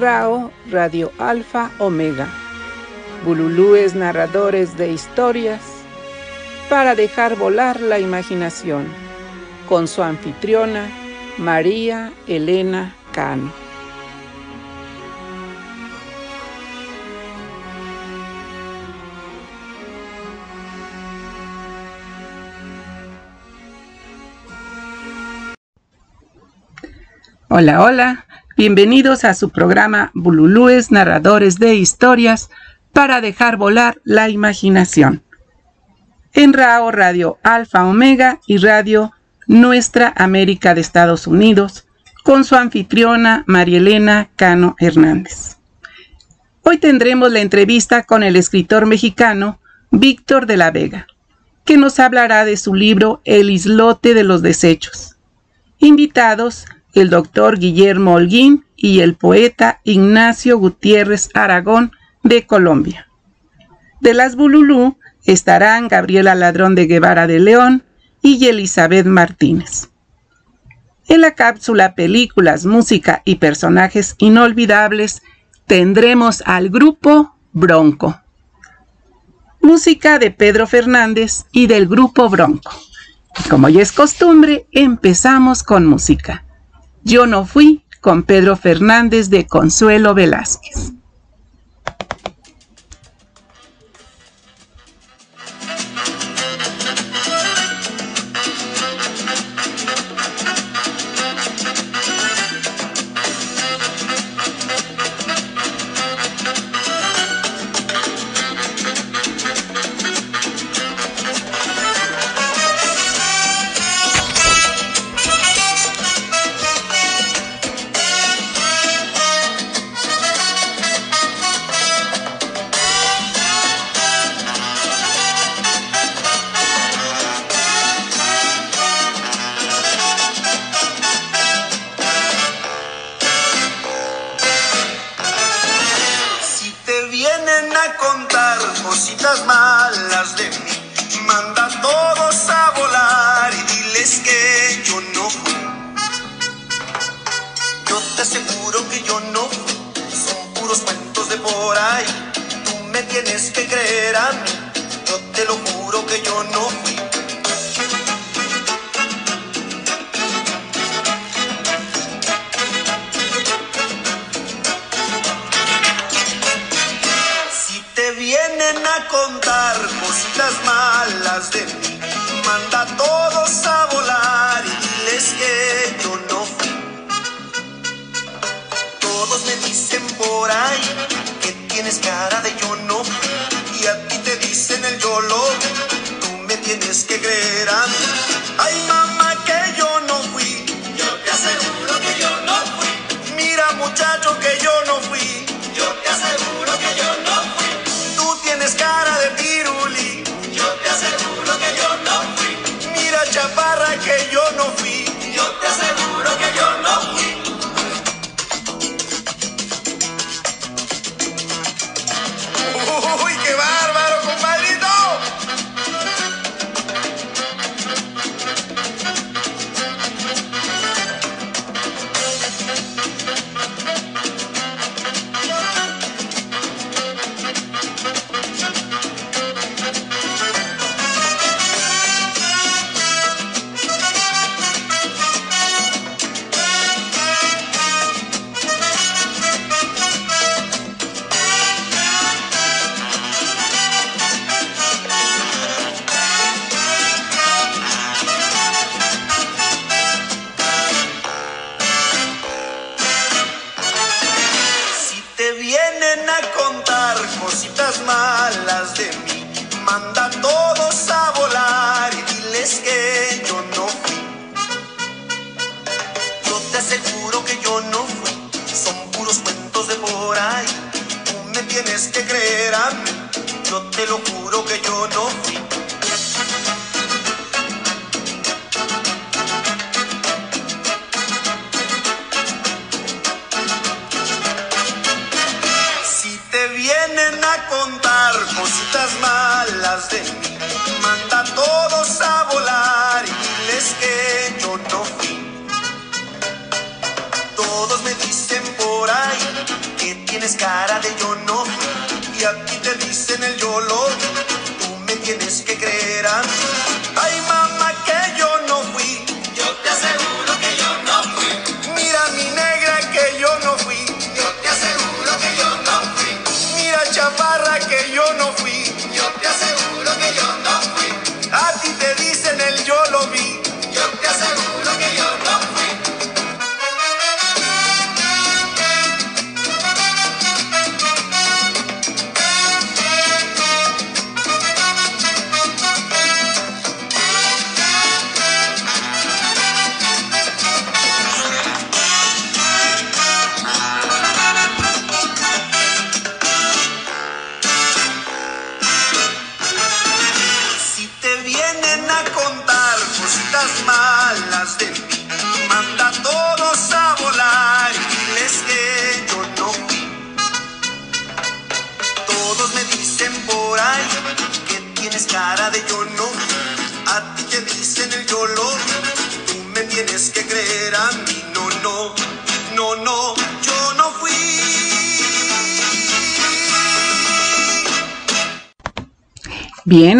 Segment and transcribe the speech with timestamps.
[0.00, 2.28] Radio Alfa Omega.
[3.24, 5.60] Bululúes narradores de historias
[6.70, 8.86] para dejar volar la imaginación.
[9.68, 10.88] Con su anfitriona
[11.36, 13.52] María Elena Cano.
[27.48, 28.27] Hola, hola.
[28.58, 32.50] Bienvenidos a su programa Bululúes, narradores de historias
[32.92, 35.22] para dejar volar la imaginación.
[36.32, 39.12] En RAO Radio Alfa Omega y Radio
[39.46, 41.86] Nuestra América de Estados Unidos,
[42.24, 45.58] con su anfitriona Marielena Cano Hernández.
[46.64, 49.60] Hoy tendremos la entrevista con el escritor mexicano
[49.92, 51.06] Víctor de la Vega,
[51.64, 55.16] que nos hablará de su libro El islote de los desechos.
[55.78, 63.08] Invitados el doctor Guillermo Holguín y el poeta Ignacio Gutiérrez Aragón de Colombia.
[64.00, 67.84] De las Bululú estarán Gabriela Ladrón de Guevara de León
[68.22, 69.90] y Elizabeth Martínez.
[71.08, 75.22] En la cápsula Películas, Música y Personajes Inolvidables
[75.66, 78.20] tendremos al grupo Bronco.
[79.60, 82.70] Música de Pedro Fernández y del grupo Bronco.
[83.50, 86.44] como ya es costumbre, empezamos con música.
[87.08, 90.92] Yo no fui con Pedro Fernández de Consuelo Velázquez.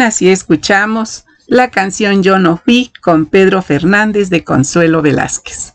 [0.01, 5.73] Así escuchamos la canción Yo no fui con Pedro Fernández de Consuelo Velázquez.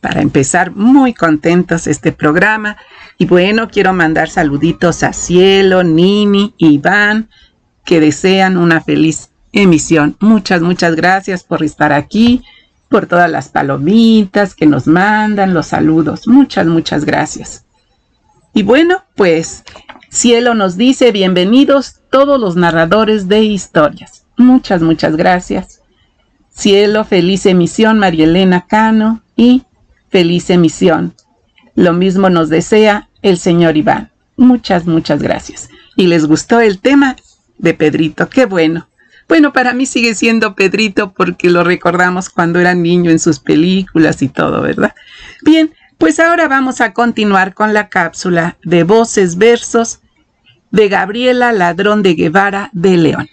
[0.00, 2.76] Para empezar, muy contentos este programa.
[3.18, 7.28] Y bueno, quiero mandar saluditos a Cielo, Nini, Iván,
[7.84, 10.16] que desean una feliz emisión.
[10.20, 12.42] Muchas, muchas gracias por estar aquí,
[12.88, 16.28] por todas las palomitas que nos mandan, los saludos.
[16.28, 17.64] Muchas, muchas gracias.
[18.54, 19.64] Y bueno, pues
[20.10, 24.24] Cielo nos dice bienvenidos todos los narradores de historias.
[24.36, 25.80] Muchas, muchas gracias.
[26.50, 29.64] Cielo, feliz emisión, María Elena Cano y
[30.08, 31.14] feliz emisión.
[31.74, 34.10] Lo mismo nos desea el señor Iván.
[34.36, 35.68] Muchas, muchas gracias.
[35.96, 37.16] ¿Y les gustó el tema
[37.58, 38.28] de Pedrito?
[38.28, 38.88] Qué bueno.
[39.28, 44.22] Bueno, para mí sigue siendo Pedrito porque lo recordamos cuando era niño en sus películas
[44.22, 44.94] y todo, ¿verdad?
[45.42, 50.00] Bien, pues ahora vamos a continuar con la cápsula de voces versos
[50.70, 53.28] de Gabriela Ladrón de Guevara de León.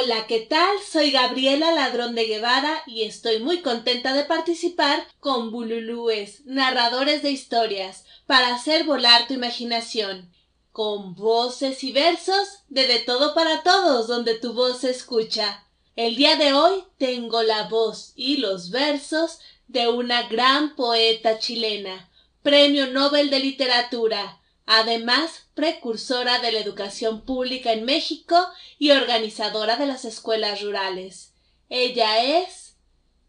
[0.00, 0.78] Hola, ¿qué tal?
[0.88, 7.32] Soy Gabriela Ladrón de Guevara y estoy muy contenta de participar con Bululúes, narradores de
[7.32, 10.32] historias, para hacer volar tu imaginación,
[10.70, 15.66] con voces y versos de De Todo para Todos, donde tu voz se escucha.
[15.96, 22.08] El día de hoy tengo la voz y los versos de una gran poeta chilena,
[22.44, 28.36] Premio Nobel de Literatura, además precursora de la educación pública en México
[28.78, 31.32] y organizadora de las escuelas rurales.
[31.70, 32.76] Ella es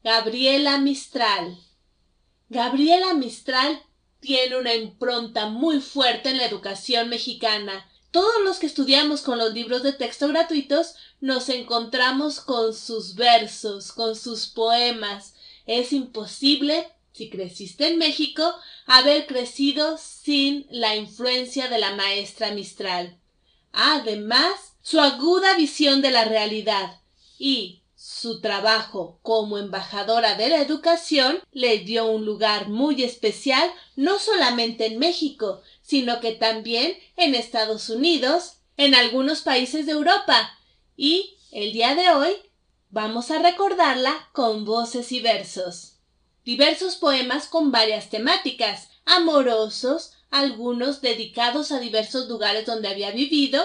[0.03, 1.57] Gabriela Mistral.
[2.49, 3.81] Gabriela Mistral
[4.19, 7.89] tiene una impronta muy fuerte en la educación mexicana.
[8.11, 13.93] Todos los que estudiamos con los libros de texto gratuitos nos encontramos con sus versos,
[13.93, 15.35] con sus poemas.
[15.65, 23.19] Es imposible si creciste en México, haber crecido sin la influencia de la maestra Mistral.
[23.73, 27.01] Además, su aguda visión de la realidad
[27.37, 34.17] y su trabajo como embajadora de la educación le dio un lugar muy especial no
[34.17, 40.57] solamente en México, sino que también en Estados Unidos, en algunos países de Europa.
[40.95, 42.31] Y el día de hoy
[42.89, 45.88] vamos a recordarla con voces y versos
[46.49, 53.63] diversos poemas con varias temáticas, amorosos, algunos dedicados a diversos lugares donde había vivido,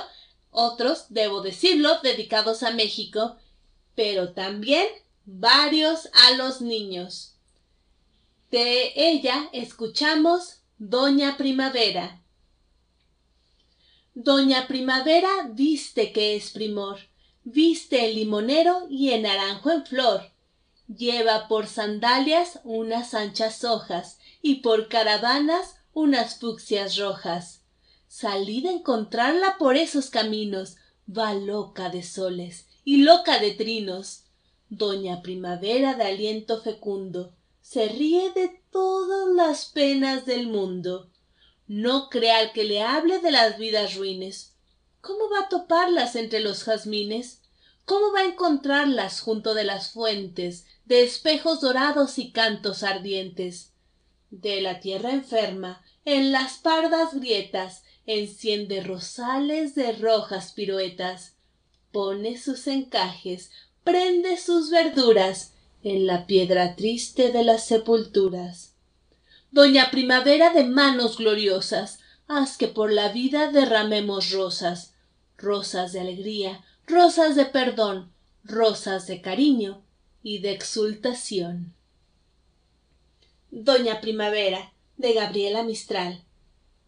[0.50, 3.38] otros, debo decirlo, dedicados a México,
[3.94, 4.86] pero también
[5.24, 7.36] varios a los niños.
[8.50, 12.22] De ella escuchamos Doña Primavera.
[14.12, 16.98] Doña Primavera viste que es primor,
[17.44, 20.33] viste el limonero y el naranjo en flor,
[20.86, 27.62] Lleva por sandalias unas anchas hojas y por caravanas unas fucsias rojas.
[28.06, 30.76] Salid a encontrarla por esos caminos,
[31.08, 34.24] va loca de soles y loca de trinos.
[34.68, 41.10] Doña Primavera de aliento fecundo, se ríe de todas las penas del mundo.
[41.66, 44.54] No crea al que le hable de las vidas ruines.
[45.00, 47.40] ¿Cómo va a toparlas entre los jazmines?
[47.84, 53.72] ¿Cómo va a encontrarlas junto de las fuentes, de espejos dorados y cantos ardientes?
[54.30, 61.36] De la tierra enferma, en las pardas grietas, enciende rosales de rojas piruetas,
[61.92, 63.50] pone sus encajes,
[63.82, 68.74] prende sus verduras en la piedra triste de las sepulturas.
[69.50, 74.94] Doña Primavera de manos gloriosas, haz que por la vida derramemos rosas,
[75.36, 78.12] rosas de alegría, rosas de perdón,
[78.44, 79.82] rosas de cariño
[80.22, 81.74] y de exultación.
[83.50, 86.22] Doña Primavera de Gabriela Mistral,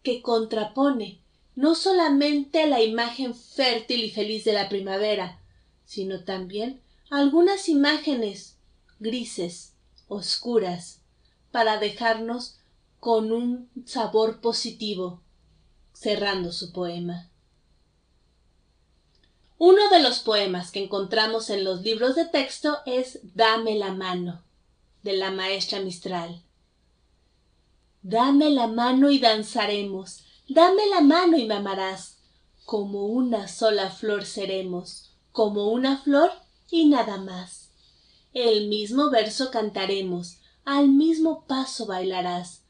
[0.03, 1.19] que contrapone
[1.55, 5.39] no solamente la imagen fértil y feliz de la primavera,
[5.85, 8.57] sino también algunas imágenes
[8.99, 9.73] grises,
[10.07, 11.01] oscuras,
[11.51, 12.59] para dejarnos
[12.99, 15.21] con un sabor positivo,
[15.93, 17.29] cerrando su poema.
[19.97, 24.43] De los poemas que encontramos en los libros de texto es Dame la mano,
[25.01, 26.43] de la maestra Mistral.
[28.03, 32.19] Dame la mano y danzaremos, dame la mano y me amarás,
[32.63, 36.29] como una sola flor seremos, como una flor
[36.69, 37.71] y nada más.
[38.33, 42.61] El mismo verso cantaremos, al mismo paso bailarás,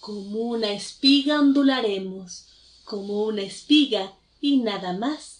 [0.00, 2.46] como una espiga ondularemos,
[2.84, 5.39] como una espiga y nada más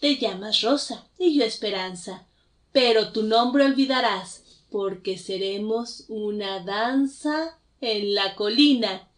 [0.00, 2.26] te llamas Rosa y yo Esperanza,
[2.72, 9.08] pero tu nombre olvidarás, porque seremos una danza en la colina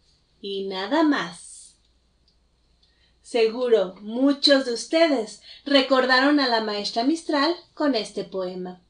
[0.41, 1.75] y nada más.
[3.21, 8.81] Seguro muchos de ustedes recordaron a la maestra Mistral con este poema.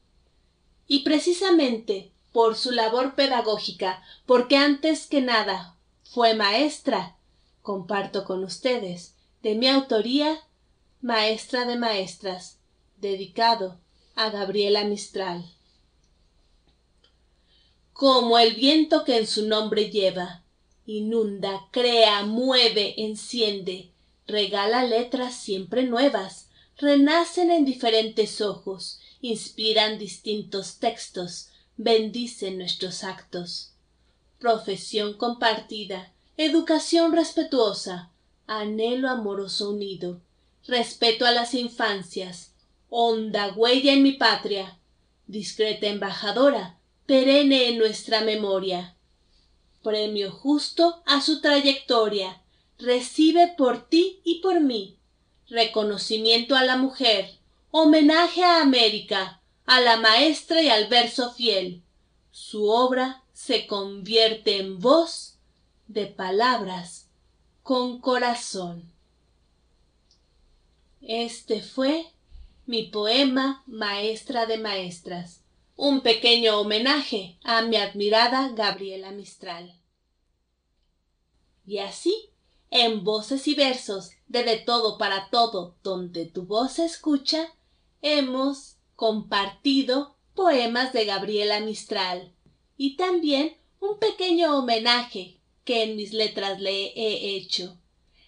[0.88, 7.16] Y precisamente por su labor pedagógica, porque antes que nada fue maestra,
[7.60, 10.40] comparto con ustedes, de mi autoría,
[11.04, 12.58] Maestra de Maestras,
[12.96, 13.80] dedicado
[14.14, 15.44] a Gabriela Mistral.
[17.92, 20.44] Como el viento que en su nombre lleva,
[20.86, 23.90] inunda, crea, mueve, enciende,
[24.28, 33.72] regala letras siempre nuevas, renacen en diferentes ojos, inspiran distintos textos, bendicen nuestros actos.
[34.38, 38.12] Profesión compartida, educación respetuosa,
[38.46, 40.20] anhelo amoroso unido,
[40.66, 42.54] respeto a las infancias,
[42.88, 44.78] honda huella en mi patria,
[45.26, 48.96] discreta embajadora, perenne en nuestra memoria.
[49.82, 52.42] Premio justo a su trayectoria,
[52.78, 54.98] recibe por ti y por mí.
[55.48, 57.30] Reconocimiento a la mujer,
[57.70, 61.82] homenaje a América, a la maestra y al verso fiel.
[62.30, 65.38] Su obra se convierte en voz
[65.88, 67.08] de palabras
[67.62, 68.91] con corazón.
[71.04, 72.06] Este fue
[72.64, 75.42] mi poema Maestra de Maestras,
[75.74, 79.80] un pequeño homenaje a mi admirada Gabriela Mistral.
[81.66, 82.30] Y así,
[82.70, 87.52] en voces y versos de De todo para todo, donde tu voz se escucha,
[88.00, 92.32] hemos compartido poemas de Gabriela Mistral
[92.76, 97.81] y también un pequeño homenaje que en mis letras le he hecho.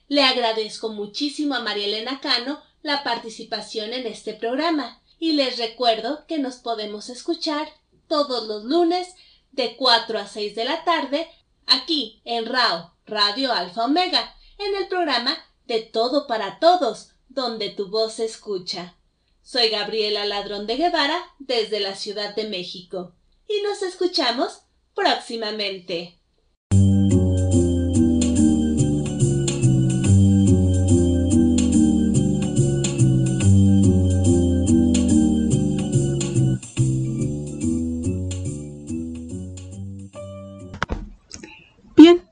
[0.09, 6.27] Le agradezco muchísimo a María Elena Cano la participación en este programa y les recuerdo
[6.27, 7.69] que nos podemos escuchar
[8.09, 9.09] todos los lunes
[9.53, 11.29] de 4 a 6 de la tarde
[11.67, 17.89] aquí en RAO, Radio Alfa Omega, en el programa De Todo para Todos, donde tu
[17.89, 18.97] voz se escucha.
[19.43, 23.15] Soy Gabriela Ladrón de Guevara desde la Ciudad de México
[23.49, 24.61] y nos escuchamos
[24.95, 26.19] próximamente.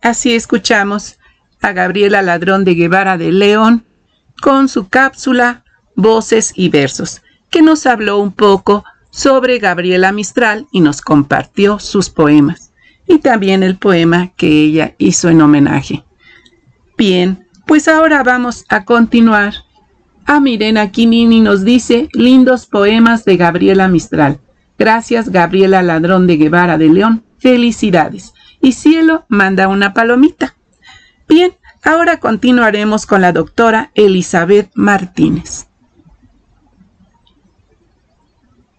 [0.02, 1.16] Así escuchamos
[1.60, 3.84] a Gabriela Ladrón de Guevara de León
[4.40, 10.80] con su cápsula Voces y Versos, que nos habló un poco sobre Gabriela Mistral y
[10.80, 12.72] nos compartió sus poemas
[13.06, 16.02] y también el poema que ella hizo en homenaje.
[16.98, 19.54] Bien, pues ahora vamos a continuar.
[20.26, 24.40] Ah, miren, aquí Nini nos dice lindos poemas de Gabriela Mistral.
[24.76, 27.22] Gracias, Gabriela Ladrón de Guevara de León.
[27.38, 28.32] Felicidades
[28.62, 30.56] y Cielo manda una palomita.
[31.28, 31.52] Bien,
[31.82, 35.66] ahora continuaremos con la doctora Elizabeth Martínez.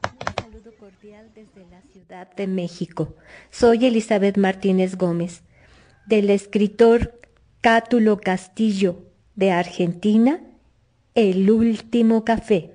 [0.03, 3.13] Un saludo cordial desde la Ciudad de México.
[3.51, 5.43] Soy Elizabeth Martínez Gómez,
[6.07, 7.19] del escritor
[7.61, 9.03] Cátulo Castillo
[9.35, 10.39] de Argentina,
[11.13, 12.71] El último café.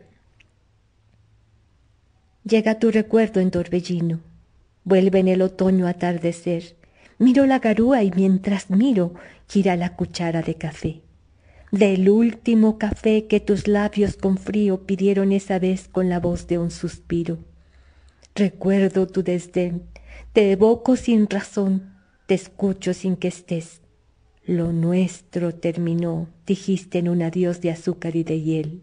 [2.45, 4.21] Llega tu recuerdo en torbellino.
[4.85, 6.78] Vuelve en el otoño atardecer.
[7.19, 9.15] Miro la garúa y mientras miro
[9.49, 11.03] gira la cuchara de café.
[11.73, 16.59] Del último café que tus labios con frío pidieron esa vez con la voz de
[16.59, 17.39] un suspiro.
[18.35, 19.83] Recuerdo tu desdén,
[20.33, 21.93] te evoco sin razón,
[22.27, 23.81] te escucho sin que estés.
[24.47, 28.83] Lo nuestro terminó, dijiste en un adiós de azúcar y de hiel.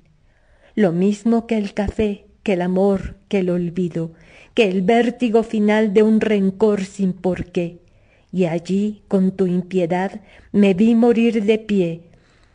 [0.76, 4.12] Lo mismo que el café, que el amor, que el olvido,
[4.54, 7.80] que el vértigo final de un rencor sin porqué.
[8.32, 12.02] Y allí, con tu impiedad, me vi morir de pie.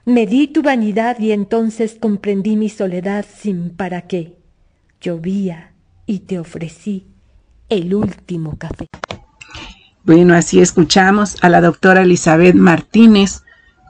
[0.05, 4.37] Me di tu vanidad y entonces comprendí mi soledad sin para qué.
[5.00, 5.73] Llovía
[6.07, 7.07] y te ofrecí
[7.69, 8.87] el último café.
[10.03, 13.43] Bueno, así escuchamos a la doctora Elizabeth Martínez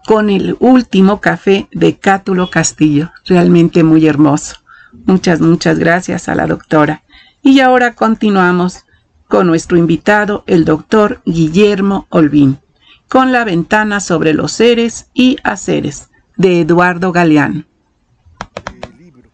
[0.06, 3.10] con el último café de Cátulo Castillo.
[3.26, 4.56] Realmente muy hermoso.
[5.06, 7.02] Muchas, muchas gracias a la doctora.
[7.42, 8.84] Y ahora continuamos
[9.30, 12.58] con nuestro invitado, el doctor Guillermo Olvin,
[13.08, 17.64] con la ventana sobre los seres y haceres, de Eduardo Galeano.
[18.82, 19.30] El libro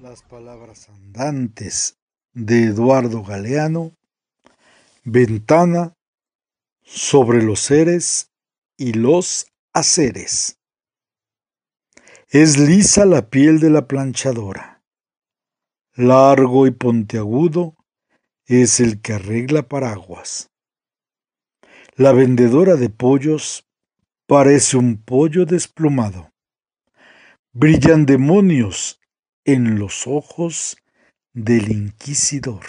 [0.00, 1.98] Las palabras andantes
[2.32, 3.92] de Eduardo Galeano,
[5.04, 5.94] Ventana
[6.82, 8.30] sobre los seres
[8.76, 10.58] y los haceres.
[12.30, 14.78] Es lisa la piel de la planchadora
[15.98, 17.74] largo y pontiagudo,
[18.48, 20.50] es el que arregla paraguas.
[21.96, 23.68] La vendedora de pollos
[24.26, 26.30] parece un pollo desplumado.
[27.52, 29.00] Brillan demonios
[29.44, 30.78] en los ojos
[31.34, 32.64] del inquisidor.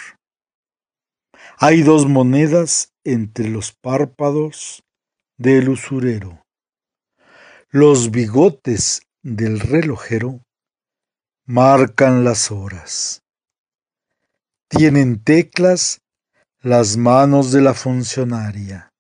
[1.57, 4.83] Hay dos monedas entre los párpados
[5.37, 6.43] del usurero.
[7.69, 10.41] Los bigotes del relojero
[11.45, 13.23] marcan las horas.
[14.69, 16.03] Tienen teclas
[16.61, 18.93] las manos de la funcionaria.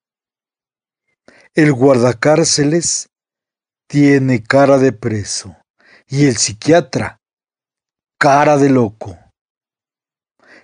[1.53, 3.09] El guardacárceles
[3.87, 5.55] tiene cara de preso
[6.07, 7.21] y el psiquiatra
[8.17, 9.19] cara de loco.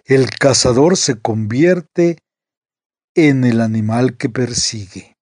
[0.06, 2.18] El cazador se convierte
[3.14, 5.18] en el animal que persigue.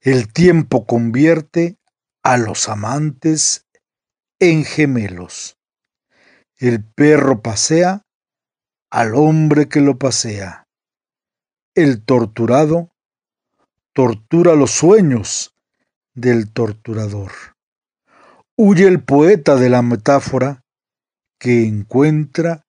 [0.00, 1.78] El tiempo convierte
[2.24, 3.64] a los amantes
[4.40, 5.56] en gemelos.
[6.58, 8.05] El perro pasea
[8.96, 10.64] al hombre que lo pasea.
[11.74, 12.88] El torturado
[13.92, 15.54] tortura los sueños
[16.14, 17.30] del torturador.
[18.56, 20.62] Huye el poeta de la metáfora
[21.38, 22.64] que encuentra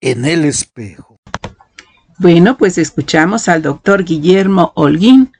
[0.00, 1.16] en el espejo.
[2.18, 5.32] Bueno, pues escuchamos al doctor Guillermo Holguín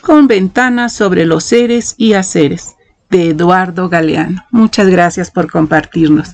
[0.00, 2.74] con ventanas sobre los seres y haceres
[3.10, 4.46] de Eduardo Galeano.
[4.50, 6.30] Muchas gracias por compartirnos.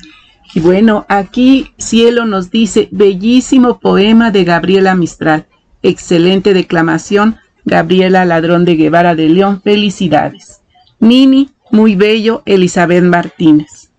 [0.55, 5.47] Bueno, aquí Cielo nos dice, bellísimo poema de Gabriela Mistral.
[5.83, 9.61] Excelente declamación, Gabriela Ladrón de Guevara de León.
[9.63, 10.63] Felicidades.
[11.01, 13.91] Nini, muy bello, Elizabeth Martínez.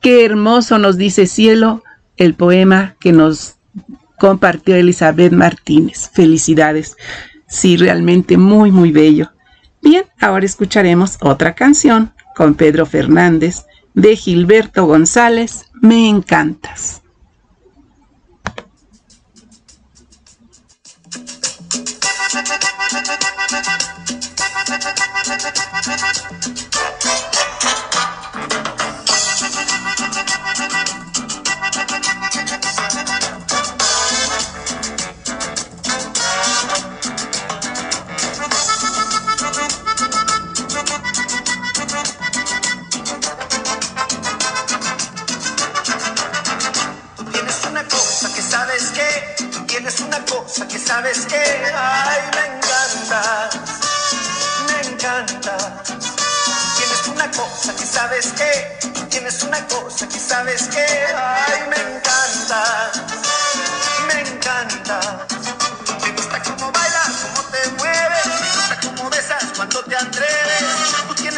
[0.00, 1.82] Qué hermoso nos dice Cielo
[2.16, 3.56] el poema que nos
[4.18, 6.10] compartió Elizabeth Martínez.
[6.12, 6.96] Felicidades.
[7.46, 9.30] Sí, realmente muy, muy bello.
[9.82, 17.02] Bien, ahora escucharemos otra canción con Pedro Fernández de Gilberto González, Me encantas.
[50.52, 53.50] Sabes que, ay, me encanta,
[54.66, 55.82] me encanta.
[56.76, 60.84] Tienes una cosa que sabes que, tienes una cosa que sabes que,
[61.14, 62.90] ay, me encanta,
[64.08, 65.26] me encanta.
[66.02, 71.29] Me gusta cómo bailas, cómo te mueves, me gusta cómo besas cuando te atreves.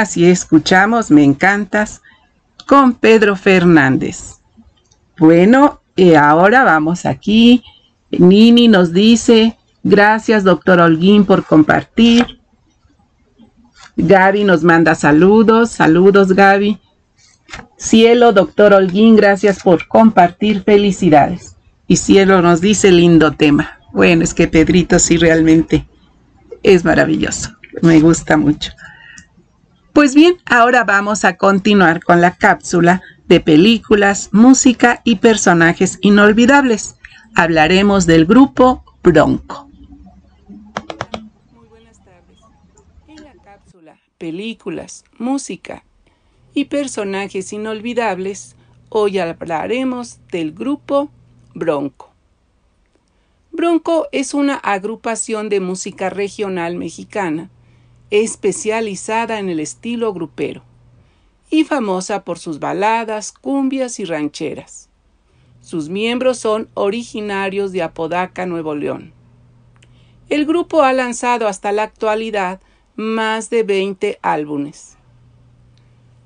[0.00, 2.00] Así escuchamos Me encantas
[2.66, 4.36] con Pedro Fernández.
[5.18, 7.62] Bueno, y ahora vamos aquí.
[8.10, 12.40] Nini nos dice, gracias doctor Holguín por compartir.
[13.94, 16.80] Gaby nos manda saludos, saludos Gaby.
[17.76, 21.56] Cielo, doctor Holguín, gracias por compartir, felicidades.
[21.86, 23.78] Y Cielo nos dice lindo tema.
[23.92, 25.86] Bueno, es que Pedrito sí realmente
[26.62, 27.50] es maravilloso,
[27.82, 28.72] me gusta mucho.
[29.92, 36.96] Pues bien, ahora vamos a continuar con la cápsula de películas, música y personajes inolvidables.
[37.34, 39.68] Hablaremos del grupo Bronco.
[41.52, 42.38] Muy buenas tardes.
[43.08, 45.82] En la cápsula Películas, música
[46.54, 48.54] y personajes inolvidables,
[48.90, 51.10] hoy hablaremos del grupo
[51.52, 52.12] Bronco.
[53.50, 57.50] Bronco es una agrupación de música regional mexicana
[58.10, 60.62] especializada en el estilo grupero
[61.48, 64.88] y famosa por sus baladas, cumbias y rancheras.
[65.60, 69.12] Sus miembros son originarios de Apodaca, Nuevo León.
[70.28, 72.60] El grupo ha lanzado hasta la actualidad
[72.96, 74.96] más de 20 álbumes.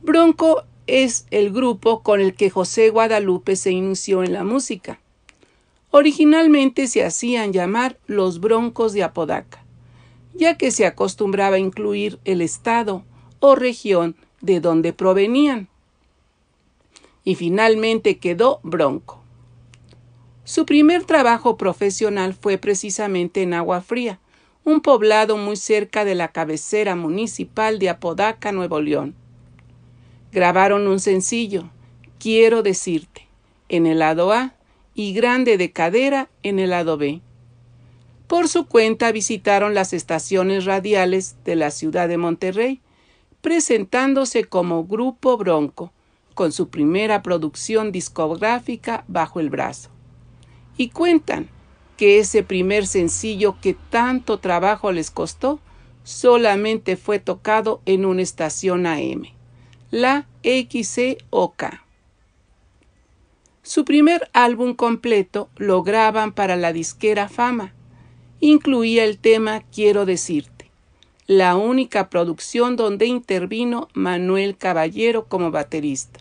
[0.03, 5.01] Bronco es el grupo con el que José Guadalupe se inició en la música.
[5.91, 9.64] Originalmente se hacían llamar los Broncos de Apodaca
[10.35, 13.05] ya que se acostumbraba a incluir el estado
[13.41, 15.69] o región de donde provenían.
[17.25, 19.23] Y finalmente quedó Bronco.
[20.45, 24.21] Su primer trabajo profesional fue precisamente en Agua Fría,
[24.65, 29.15] un poblado muy cerca de la cabecera municipal de Apodaca, Nuevo León.
[30.33, 31.71] Grabaron un sencillo,
[32.19, 33.29] Quiero decirte,
[33.69, 34.55] en el lado A
[34.95, 37.21] y Grande de Cadera en el lado B.
[38.27, 42.81] Por su cuenta visitaron las estaciones radiales de la ciudad de Monterrey,
[43.43, 45.93] presentándose como Grupo Bronco,
[46.35, 49.91] con su primera producción discográfica bajo el brazo.
[50.77, 51.49] Y cuentan
[51.97, 55.61] que ese primer sencillo que tanto trabajo les costó
[56.03, 59.25] solamente fue tocado en una estación AM,
[59.91, 61.65] la XCOK.
[63.63, 67.75] Su primer álbum completo lo graban para la disquera Fama,
[68.47, 70.71] incluía el tema Quiero decirte,
[71.27, 76.21] la única producción donde intervino Manuel Caballero como baterista.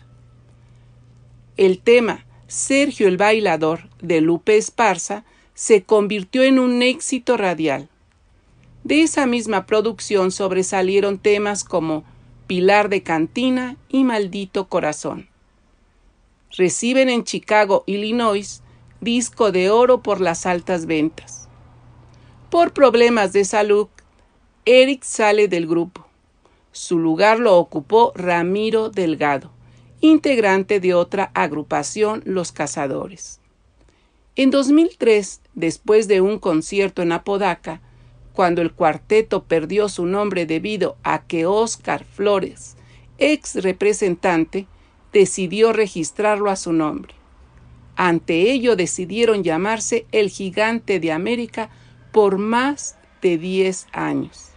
[1.58, 7.90] El tema Sergio el Bailador de Lupe Esparza se convirtió en un éxito radial.
[8.84, 12.04] De esa misma producción sobresalieron temas como
[12.46, 15.28] Pilar de Cantina y Maldito Corazón.
[16.56, 18.62] Reciben en Chicago, Illinois,
[19.02, 21.43] disco de oro por las altas ventas.
[22.54, 23.88] Por problemas de salud,
[24.64, 26.06] Eric sale del grupo.
[26.70, 29.50] Su lugar lo ocupó Ramiro Delgado,
[30.00, 33.40] integrante de otra agrupación, Los Cazadores.
[34.36, 37.80] En 2003, después de un concierto en Apodaca,
[38.32, 42.76] cuando el cuarteto perdió su nombre debido a que Oscar Flores,
[43.18, 44.68] ex representante,
[45.12, 47.14] decidió registrarlo a su nombre.
[47.96, 51.70] Ante ello decidieron llamarse el Gigante de América
[52.14, 54.50] por más de 10 años.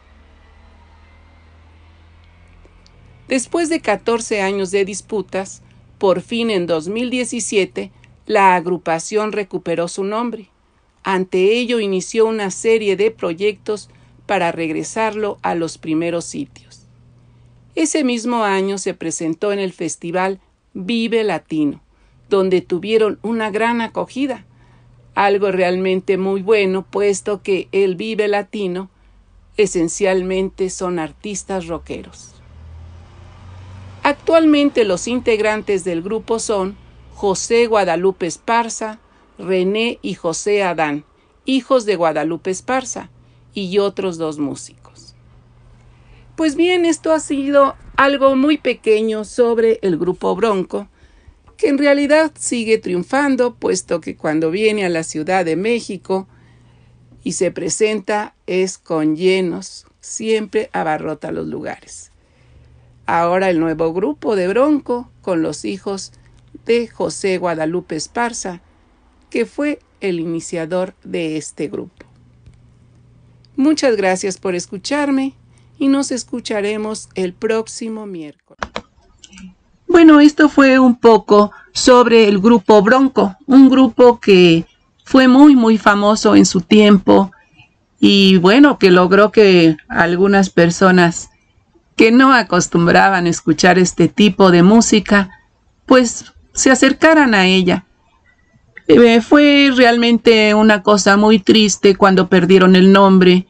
[3.27, 5.63] Después de 14 años de disputas,
[5.97, 7.91] por fin en 2017
[8.27, 10.49] la agrupación recuperó su nombre.
[11.01, 13.89] Ante ello inició una serie de proyectos
[14.27, 16.83] para regresarlo a los primeros sitios.
[17.73, 20.39] Ese mismo año se presentó en el festival
[20.75, 21.81] Vive Latino,
[22.29, 24.45] donde tuvieron una gran acogida,
[25.17, 28.91] algo realmente muy bueno, puesto que el Vive Latino
[29.57, 32.35] esencialmente son artistas rockeros.
[34.03, 36.77] Actualmente los integrantes del grupo son
[37.15, 38.99] José Guadalupe Esparza,
[39.39, 41.03] René y José Adán,
[41.45, 43.09] hijos de Guadalupe Esparza,
[43.55, 45.15] y otros dos músicos.
[46.35, 50.87] Pues bien, esto ha sido algo muy pequeño sobre el grupo Bronco,
[51.57, 56.27] que en realidad sigue triunfando, puesto que cuando viene a la Ciudad de México
[57.23, 62.11] y se presenta es con llenos, siempre abarrota los lugares.
[63.05, 66.13] Ahora el nuevo grupo de Bronco, con los hijos
[66.65, 68.61] de José Guadalupe Esparza,
[69.29, 72.05] que fue el iniciador de este grupo.
[73.55, 75.33] Muchas gracias por escucharme
[75.79, 78.59] y nos escucharemos el próximo miércoles.
[79.87, 84.65] Bueno, esto fue un poco sobre el grupo Bronco, un grupo que
[85.03, 87.31] fue muy, muy famoso en su tiempo
[87.99, 91.29] y bueno, que logró que algunas personas
[91.95, 95.31] que no acostumbraban a escuchar este tipo de música,
[95.85, 97.85] pues se acercaran a ella.
[98.87, 103.47] Eh, fue realmente una cosa muy triste cuando perdieron el nombre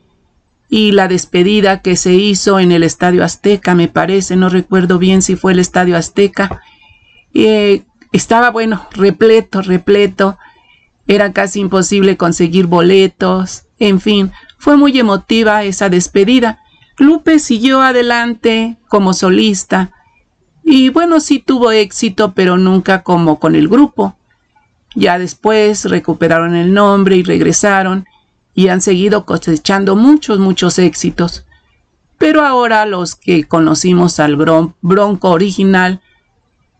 [0.69, 5.21] y la despedida que se hizo en el Estadio Azteca, me parece, no recuerdo bien
[5.21, 6.61] si fue el Estadio Azteca.
[7.33, 10.37] Eh, estaba, bueno, repleto, repleto.
[11.07, 13.63] Era casi imposible conseguir boletos.
[13.79, 16.59] En fin, fue muy emotiva esa despedida.
[16.97, 19.91] Lupe siguió adelante como solista
[20.69, 24.17] y bueno, sí tuvo éxito, pero nunca como con el grupo.
[24.95, 28.05] Ya después recuperaron el nombre y regresaron
[28.57, 31.45] y han seguido cosechando muchos, muchos éxitos.
[32.17, 36.01] Pero ahora los que conocimos al Bronco original,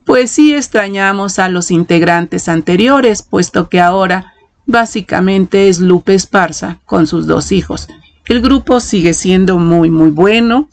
[0.04, 4.34] pues sí extrañamos a los integrantes anteriores, puesto que ahora
[4.66, 7.88] básicamente es Lupe Esparza con sus dos hijos.
[8.26, 10.70] El grupo sigue siendo muy, muy bueno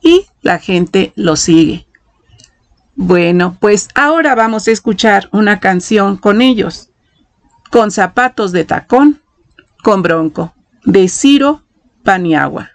[0.00, 1.86] y la gente lo sigue.
[2.94, 6.88] Bueno, pues ahora vamos a escuchar una canción con ellos,
[7.70, 9.20] con zapatos de tacón,
[9.86, 10.52] con bronco,
[10.84, 11.62] de Ciro
[12.02, 12.72] Paniagua.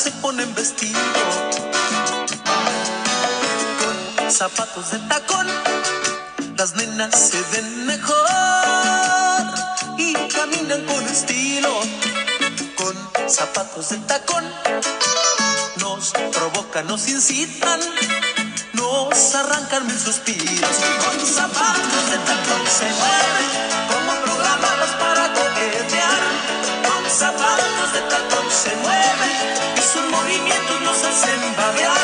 [0.00, 0.98] Se ponen vestido.
[3.80, 5.46] Con zapatos de tacón,
[6.56, 8.16] las nenas se ven mejor
[9.98, 11.80] y caminan con estilo.
[12.76, 12.96] Con
[13.28, 14.44] zapatos de tacón
[16.32, 17.80] provocan, nos incitan,
[18.72, 20.76] nos arrancan mil suspiros.
[21.04, 23.48] Con zapatos de tacón se mueven,
[23.90, 26.20] como programados para coquetear.
[26.88, 31.98] Con zapatos de tacón se mueven, y sus movimientos nos hacen babear.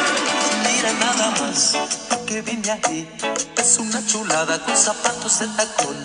[0.64, 1.76] Mira nada más,
[2.26, 3.08] que viene aquí,
[3.56, 5.96] es una chulada con zapatos de tacón.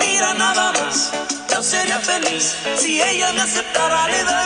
[0.00, 1.10] Mira nada más,
[1.50, 4.43] yo sería feliz si ella me aceptara, daría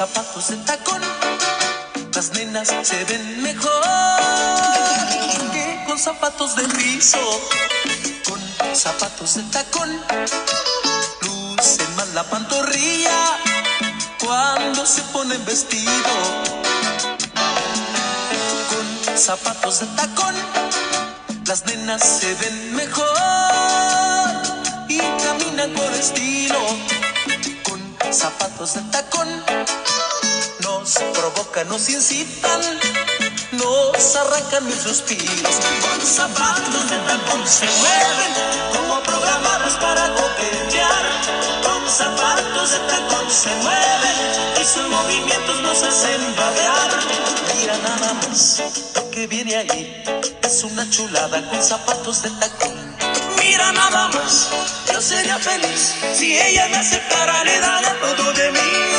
[0.00, 1.02] zapatos de tacón,
[2.14, 3.70] las nenas se ven mejor
[5.52, 7.18] que con zapatos de piso,
[8.24, 8.40] con
[8.74, 9.90] zapatos de tacón,
[11.20, 13.36] lucen más la pantorrilla
[14.24, 16.14] cuando se ponen vestido,
[18.70, 20.34] con zapatos de tacón,
[21.44, 23.06] las nenas se ven mejor
[24.88, 26.58] y caminan con estilo.
[28.12, 29.28] Zapatos de tacón
[31.50, 32.60] provocan, nos incitan,
[33.52, 35.56] nos arrancan mis suspiros.
[35.80, 38.32] Con zapatos de tacón se mueven
[38.74, 41.04] como programados para coquetear.
[41.62, 46.90] Con zapatos de tacón se mueven y sus movimientos nos hacen babear.
[47.56, 48.62] Mira nada más
[48.94, 50.02] lo que viene ahí.
[50.42, 52.96] Es una chulada con zapatos de tacón.
[53.38, 54.48] Mira nada más,
[54.92, 58.90] yo sería feliz si ella me aceptara, le daría todo de mí.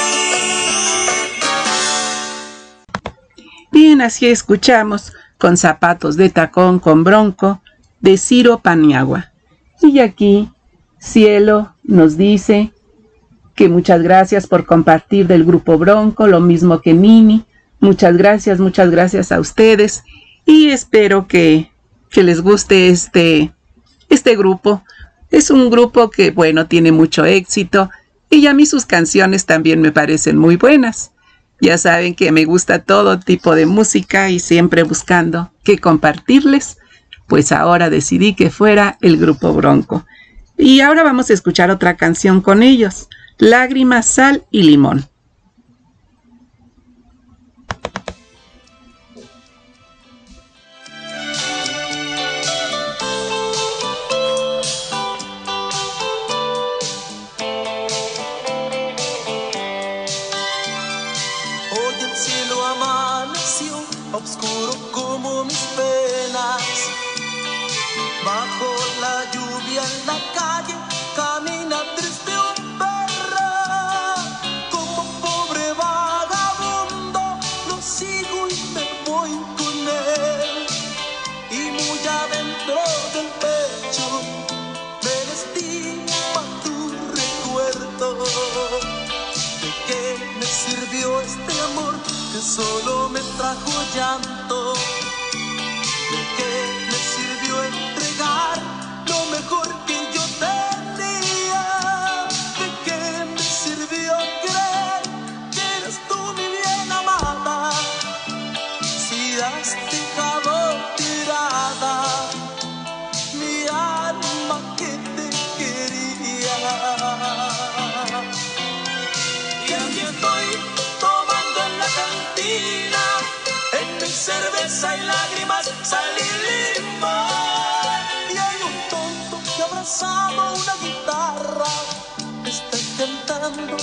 [3.99, 7.61] Así escuchamos con zapatos de tacón con bronco
[7.99, 9.31] de Ciro Paniagua.
[9.81, 10.49] Y aquí
[10.99, 12.71] Cielo nos dice
[13.55, 17.43] que muchas gracias por compartir del grupo Bronco, lo mismo que Mimi.
[17.79, 20.03] Muchas gracias, muchas gracias a ustedes
[20.45, 21.71] y espero que,
[22.09, 23.51] que les guste este,
[24.09, 24.83] este grupo.
[25.31, 27.89] Es un grupo que, bueno, tiene mucho éxito
[28.29, 31.10] y a mí sus canciones también me parecen muy buenas.
[31.61, 36.79] Ya saben que me gusta todo tipo de música y siempre buscando qué compartirles,
[37.27, 40.03] pues ahora decidí que fuera el grupo Bronco.
[40.57, 45.10] Y ahora vamos a escuchar otra canción con ellos, Lágrimas, Sal y Limón.
[93.55, 94.40] Solo me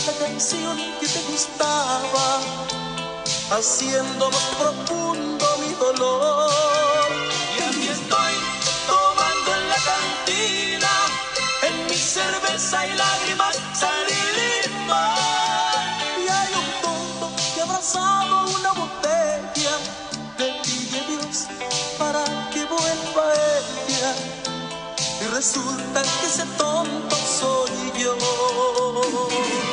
[0.09, 2.41] la canción que te gustaba,
[3.51, 7.11] haciendo más profundo mi dolor.
[7.59, 8.35] Y aquí estoy
[8.87, 10.93] tomando en la cantina,
[11.69, 15.85] en mi cerveza y lágrimas salí limón.
[16.25, 19.75] Y hay un tonto que abrazado una botella
[20.39, 21.49] le pide Dios
[21.99, 23.25] para que vuelva
[23.89, 24.15] ella.
[25.21, 29.68] Y resulta que ese tonto soy yo.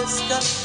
[0.00, 0.59] discuss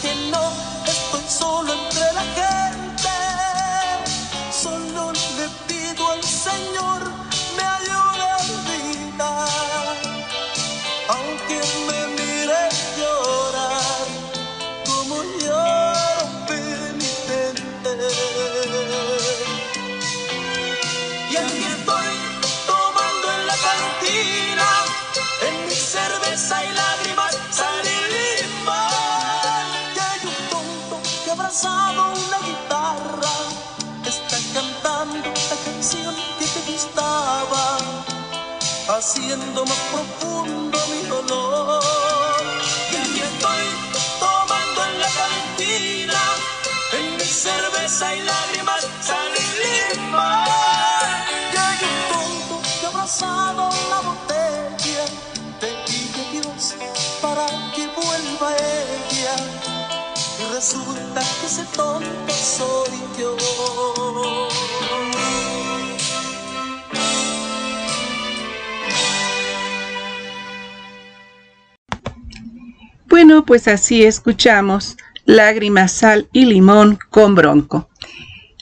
[73.28, 77.90] Bueno, pues así escuchamos Lágrimas, Sal y Limón con Bronco.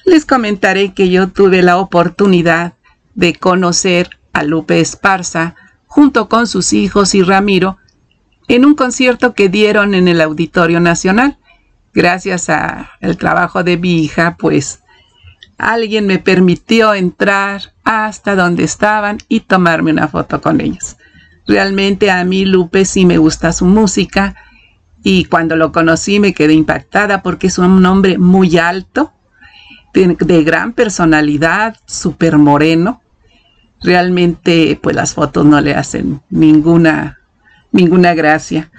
[0.06, 2.76] Les comentaré que yo tuve la oportunidad
[3.14, 5.56] de conocer a Lupe Esparza
[5.86, 7.78] junto con sus hijos y Ramiro,
[8.48, 11.38] en un concierto que dieron en el Auditorio Nacional.
[11.94, 14.80] Gracias al trabajo de mi hija, pues
[15.58, 20.96] alguien me permitió entrar hasta donde estaban y tomarme una foto con ellos.
[21.46, 24.38] Realmente a mí Lupe sí me gusta su música
[25.04, 29.12] y cuando lo conocí me quedé impactada porque es un hombre muy alto,
[29.94, 33.02] de, gran personalidad, súper moreno.
[33.82, 37.20] Realmente pues las fotos no le hacen ninguna,
[37.72, 38.72] ninguna gracia.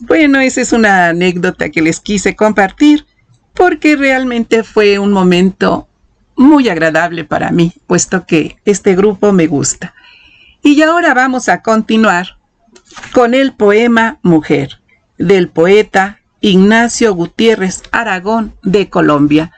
[0.00, 3.06] Bueno, esa es una anécdota que les quise compartir
[3.54, 5.88] porque realmente fue un momento
[6.36, 9.94] muy agradable para mí, puesto que este grupo me gusta.
[10.62, 12.36] Y ahora vamos a continuar
[13.14, 14.80] con el poema Mujer
[15.18, 19.52] del poeta Ignacio Gutiérrez Aragón de Colombia.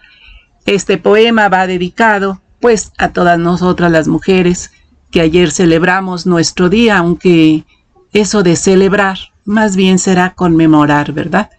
[0.67, 4.73] Este poema va dedicado pues a todas nosotras las mujeres
[5.11, 7.65] que ayer celebramos nuestro día, aunque
[8.13, 11.51] eso de celebrar más bien será conmemorar, ¿verdad?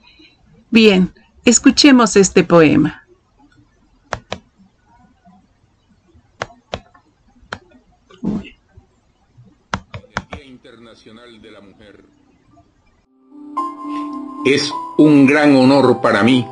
[0.69, 1.11] Bien,
[1.45, 3.03] escuchemos este poema.
[14.45, 16.47] Es un gran honor para mí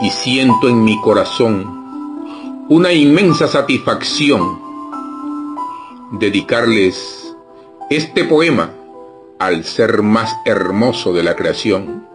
[0.00, 4.60] y siento en mi corazón una inmensa satisfacción
[6.10, 7.32] dedicarles
[7.90, 8.70] este poema
[9.38, 12.08] al ser más hermoso de la creación,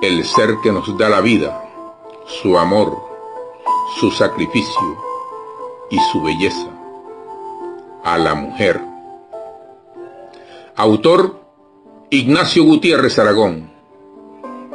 [0.00, 1.64] el ser que nos da la vida,
[2.26, 2.96] su amor,
[3.98, 4.96] su sacrificio
[5.90, 6.68] y su belleza,
[8.04, 8.80] a la mujer.
[10.76, 11.43] Autor
[12.14, 13.68] Ignacio Gutiérrez Aragón.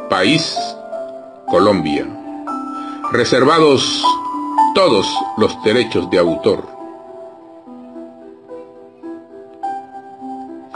[0.09, 0.57] País,
[1.47, 2.05] Colombia.
[3.13, 4.03] Reservados
[4.75, 6.67] todos los derechos de autor.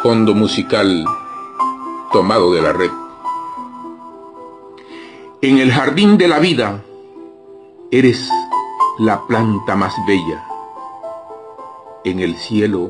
[0.02, 1.06] Fondo musical
[2.14, 2.92] tomado de la red.
[5.42, 6.82] En el jardín de la vida
[7.92, 8.30] eres
[9.00, 10.46] la planta más bella.
[12.06, 12.90] En el cielo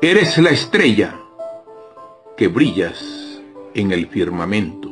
[0.00, 1.20] eres la estrella
[2.40, 2.98] que brillas
[3.74, 4.88] en el firmamento.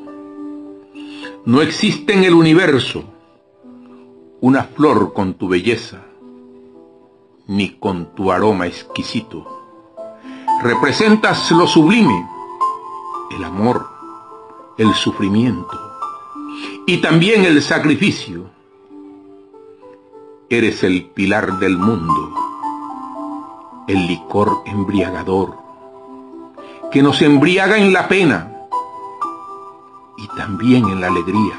[1.47, 3.05] No existe en el universo
[4.43, 6.05] una flor con tu belleza,
[7.47, 9.47] ni con tu aroma exquisito.
[10.63, 12.29] Representas lo sublime,
[13.35, 13.87] el amor,
[14.77, 15.75] el sufrimiento
[16.87, 18.51] y también el sacrificio.
[20.51, 22.35] Eres el pilar del mundo,
[23.89, 25.58] el licor embriagador
[26.91, 28.53] que nos embriaga en la pena
[30.17, 31.59] y también en la alegría.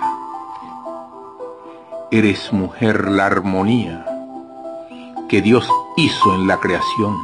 [2.12, 4.06] Eres mujer la armonía
[5.28, 7.16] que Dios hizo en la creación.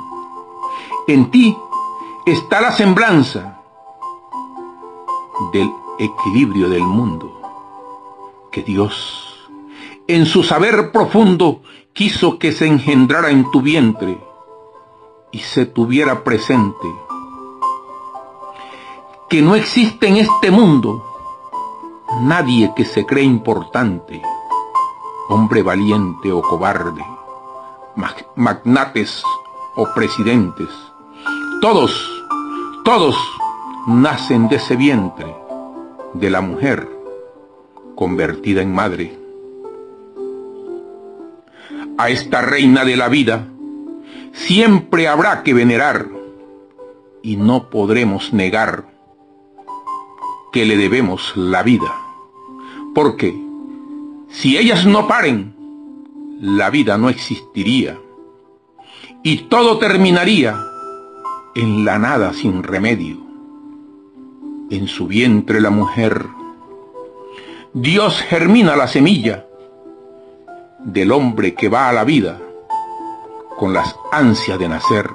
[1.07, 1.57] En ti
[2.25, 3.59] está la semblanza
[5.51, 7.41] del equilibrio del mundo
[8.51, 9.49] que Dios,
[10.07, 11.61] en su saber profundo,
[11.93, 14.17] quiso que se engendrara en tu vientre
[15.31, 17.04] y se tuviera presente
[19.35, 21.03] que no existe en este mundo
[22.21, 24.21] nadie que se cree importante,
[25.27, 27.03] hombre valiente o cobarde,
[28.37, 29.21] magnates
[29.75, 30.69] o presidentes.
[31.59, 31.91] Todos,
[32.85, 33.17] todos
[33.87, 35.35] nacen de ese vientre,
[36.13, 36.87] de la mujer
[37.93, 39.19] convertida en madre.
[41.97, 43.45] A esta reina de la vida
[44.31, 46.07] siempre habrá que venerar
[47.21, 48.94] y no podremos negar
[50.55, 51.93] que le debemos la vida.
[52.93, 53.37] Porque
[54.29, 55.53] si ellas no paren,
[56.39, 57.99] la vida no existiría
[59.21, 60.57] y todo terminaría
[61.55, 63.17] en la nada sin remedio.
[64.69, 66.25] En su vientre la mujer,
[67.73, 69.45] Dios germina la semilla
[70.79, 72.39] del hombre que va a la vida
[73.57, 75.09] con las ansias de nacer.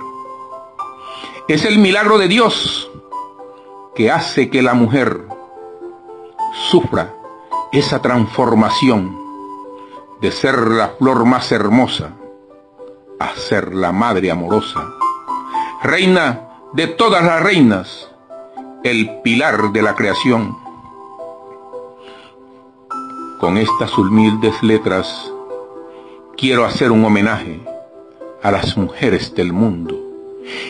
[1.49, 2.91] Es el milagro de Dios
[3.95, 5.30] que hace que la mujer
[6.53, 7.15] sufra
[7.73, 9.17] esa transformación
[10.21, 12.13] de ser la flor más hermosa
[13.19, 14.81] a ser la madre amorosa,
[15.83, 18.11] reina de todas las reinas,
[18.83, 20.57] el pilar de la creación.
[23.39, 25.33] Con estas humildes letras
[26.37, 27.61] quiero hacer un homenaje
[28.43, 29.97] a las mujeres del mundo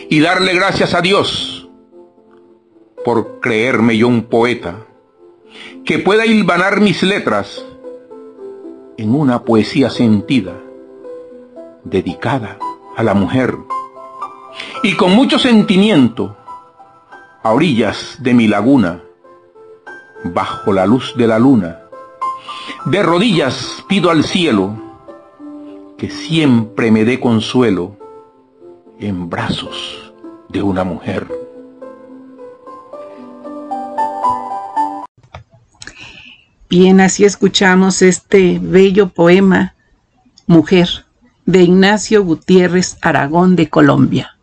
[0.09, 1.69] y darle gracias a Dios
[3.03, 4.85] por creerme yo un poeta
[5.85, 7.65] que pueda hilvanar mis letras
[8.97, 10.53] en una poesía sentida,
[11.83, 12.57] dedicada
[12.95, 13.57] a la mujer,
[14.83, 16.37] y con mucho sentimiento,
[17.43, 19.01] a orillas de mi laguna,
[20.23, 21.79] bajo la luz de la luna,
[22.85, 24.75] de rodillas pido al cielo
[25.97, 27.97] que siempre me dé consuelo
[28.99, 30.13] en brazos
[30.49, 31.40] de una mujer.
[36.71, 39.75] Bien, así escuchamos este bello poema
[40.47, 40.87] Mujer
[41.45, 44.37] de Ignacio Gutiérrez Aragón de Colombia.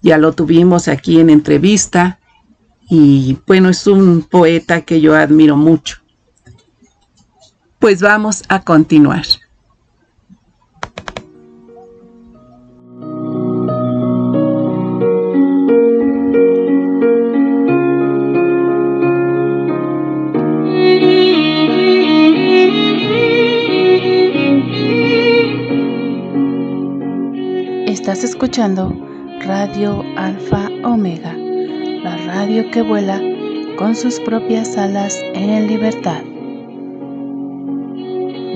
[0.00, 2.20] Ya lo tuvimos aquí en entrevista
[2.88, 5.96] y bueno, es un poeta que yo admiro mucho.
[7.80, 9.24] Pues vamos a continuar.
[28.40, 28.90] Escuchando
[29.44, 33.20] Radio Alfa Omega, la radio que vuela
[33.76, 36.22] con sus propias alas en libertad.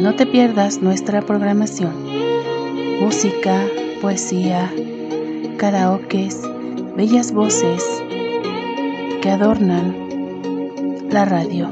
[0.01, 1.93] No te pierdas nuestra programación.
[2.99, 3.66] Música,
[4.01, 4.72] poesía,
[5.59, 6.41] karaokes,
[6.97, 7.85] bellas voces
[9.20, 9.95] que adornan
[11.11, 11.68] la radio.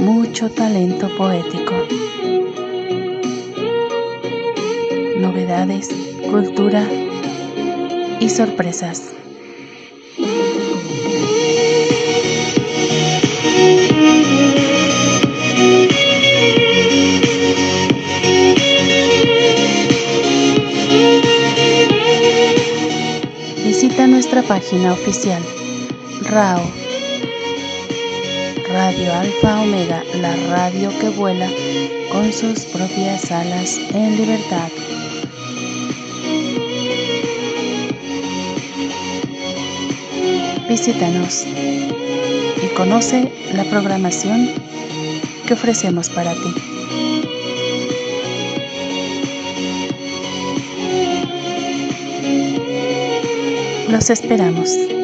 [0.00, 1.79] Mucho talento poético.
[5.30, 5.88] Novedades,
[6.28, 6.84] cultura
[8.18, 9.12] y sorpresas.
[23.64, 25.40] Visita nuestra página oficial
[26.22, 26.60] RAO
[28.68, 31.48] Radio Alfa Omega, la radio que vuela
[32.10, 34.79] con sus propias alas en libertad.
[40.70, 44.50] Visítanos y conoce la programación
[45.44, 46.54] que ofrecemos para ti.
[53.88, 54.99] Los esperamos.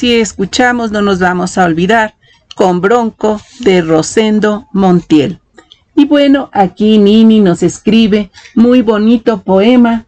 [0.00, 2.14] Así escuchamos No nos vamos a olvidar
[2.56, 5.40] con Bronco de Rosendo Montiel.
[5.94, 10.06] Y bueno, aquí Nini nos escribe muy bonito poema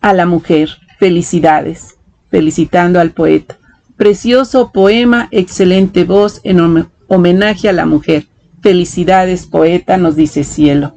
[0.00, 0.68] a la mujer.
[1.00, 1.96] Felicidades,
[2.30, 3.58] felicitando al poeta.
[3.96, 8.28] Precioso poema, excelente voz en hom- homenaje a la mujer.
[8.62, 10.96] Felicidades, poeta, nos dice Cielo.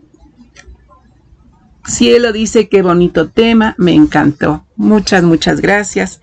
[1.87, 4.67] Cielo dice qué bonito tema, me encantó.
[4.75, 6.21] Muchas, muchas gracias.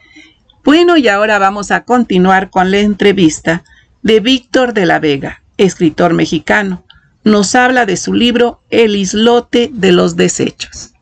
[0.65, 3.65] Bueno, y ahora vamos a continuar con la entrevista
[4.03, 6.85] de Víctor de la Vega, escritor mexicano.
[7.25, 10.95] Nos habla de su libro El islote de los desechos.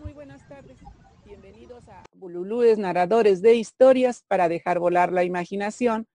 [0.00, 0.76] Muy buenas tardes.
[1.24, 6.06] Bienvenidos a Bululúes, narradores de historias para dejar volar la imaginación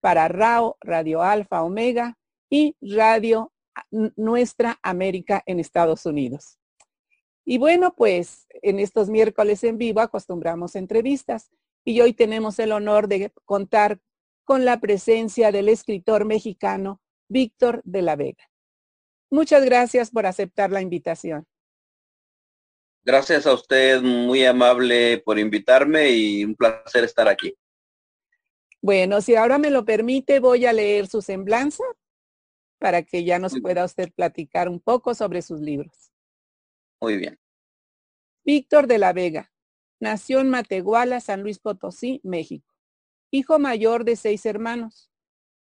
[0.00, 2.16] para RAO, Radio Alfa Omega
[2.48, 3.50] y Radio
[4.14, 6.59] Nuestra América en Estados Unidos.
[7.44, 11.50] Y bueno, pues en estos miércoles en vivo acostumbramos entrevistas
[11.84, 13.98] y hoy tenemos el honor de contar
[14.44, 18.50] con la presencia del escritor mexicano Víctor de la Vega.
[19.30, 21.46] Muchas gracias por aceptar la invitación.
[23.02, 27.54] Gracias a usted, muy amable por invitarme y un placer estar aquí.
[28.82, 31.84] Bueno, si ahora me lo permite, voy a leer su semblanza
[32.78, 36.09] para que ya nos pueda usted platicar un poco sobre sus libros.
[37.00, 37.38] Muy bien.
[38.44, 39.50] Víctor de la Vega
[40.00, 42.74] nació en Matehuala, San Luis Potosí, México.
[43.30, 45.10] Hijo mayor de seis hermanos.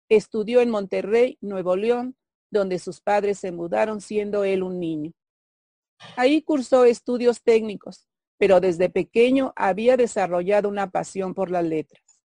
[0.09, 2.17] Estudió en Monterrey, Nuevo León,
[2.49, 5.11] donde sus padres se mudaron siendo él un niño.
[6.15, 12.21] Ahí cursó estudios técnicos, pero desde pequeño había desarrollado una pasión por las letras.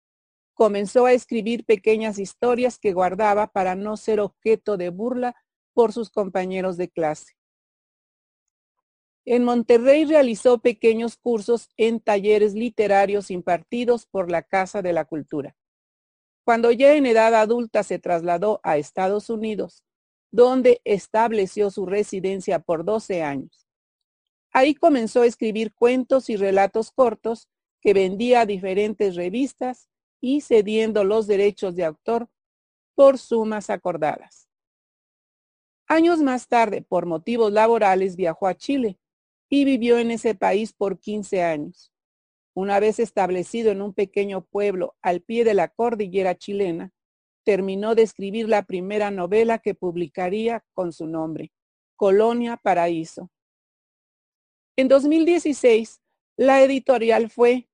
[0.53, 5.35] Comenzó a escribir pequeñas historias que guardaba para no ser objeto de burla
[5.73, 7.33] por sus compañeros de clase.
[9.25, 15.55] En Monterrey realizó pequeños cursos en talleres literarios impartidos por la Casa de la Cultura.
[16.43, 19.83] Cuando ya en edad adulta se trasladó a Estados Unidos,
[20.31, 23.67] donde estableció su residencia por 12 años.
[24.51, 27.47] Ahí comenzó a escribir cuentos y relatos cortos
[27.79, 29.87] que vendía a diferentes revistas
[30.19, 32.27] y cediendo los derechos de autor
[32.95, 34.47] por sumas acordadas.
[35.87, 38.97] Años más tarde, por motivos laborales, viajó a Chile
[39.53, 41.91] y vivió en ese país por 15 años.
[42.55, 46.93] Una vez establecido en un pequeño pueblo al pie de la cordillera chilena,
[47.43, 51.51] terminó de escribir la primera novela que publicaría con su nombre,
[51.97, 53.29] Colonia Paraíso.
[54.77, 56.01] En 2016,
[56.37, 57.67] la editorial fue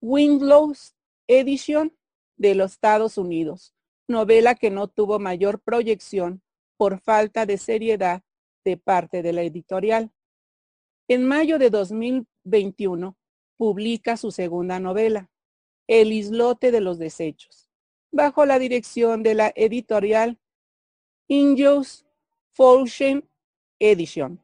[0.00, 1.94] Windlow's Edition
[2.38, 3.74] de los Estados Unidos,
[4.08, 6.42] novela que no tuvo mayor proyección
[6.78, 8.22] por falta de seriedad
[8.64, 10.10] de parte de la editorial.
[11.10, 13.16] En mayo de 2021
[13.56, 15.30] publica su segunda novela,
[15.86, 17.70] El islote de los desechos,
[18.12, 20.38] bajo la dirección de la editorial
[21.26, 22.04] Injos
[22.52, 23.26] Fortune
[23.78, 24.42] Edition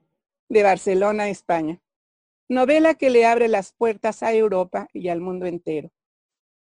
[0.48, 1.82] de Barcelona, España.
[2.48, 5.92] Novela que le abre las puertas a Europa y al mundo entero,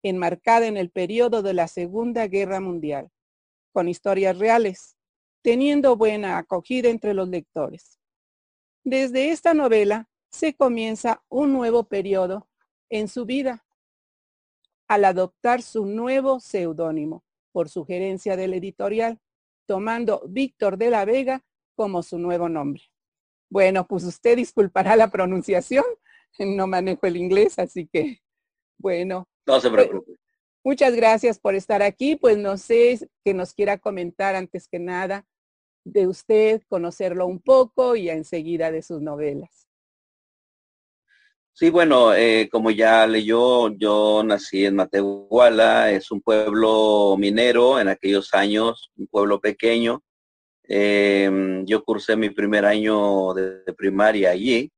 [0.04, 3.10] enmarcada en el periodo de la Segunda Guerra Mundial,
[3.74, 4.95] con historias reales,
[5.41, 7.98] teniendo buena acogida entre los lectores.
[8.90, 12.48] Desde esta novela se comienza un nuevo periodo
[12.90, 13.66] en su vida
[14.88, 19.20] al adoptar su nuevo seudónimo por sugerencia del editorial,
[19.66, 21.44] tomando Víctor de la Vega
[21.76, 22.82] como su nuevo nombre.
[23.50, 25.84] Bueno, pues usted disculpará la pronunciación,
[26.40, 28.22] no manejo el inglés, así que,
[28.78, 29.28] bueno.
[29.46, 30.14] No se preocupe.
[30.64, 32.16] Muchas gracias por estar aquí.
[32.16, 35.28] Pues no sé que nos quiera comentar antes que nada
[35.92, 39.68] de usted, conocerlo un poco y enseguida de sus novelas.
[41.54, 47.88] Sí, bueno, eh, como ya leyó, yo nací en Matehuala, es un pueblo minero en
[47.88, 50.04] aquellos años, un pueblo pequeño.
[50.64, 54.72] Em, yo cursé mi primer año de, primaria allí.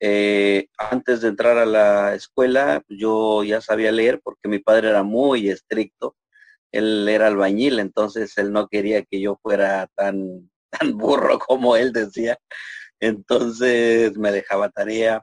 [0.00, 5.04] Eh, antes de entrar a la escuela, yo ya sabía leer porque mi padre era
[5.04, 6.16] muy estricto.
[6.72, 11.92] Él era albañil, entonces él no quería que yo fuera tan, tan burro como él
[11.92, 12.38] decía.
[13.00, 15.22] Entonces me dejaba tarea.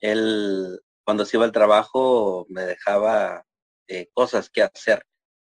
[0.00, 3.44] Él, cuando se iba al trabajo, me dejaba
[3.88, 5.04] eh, cosas que hacer.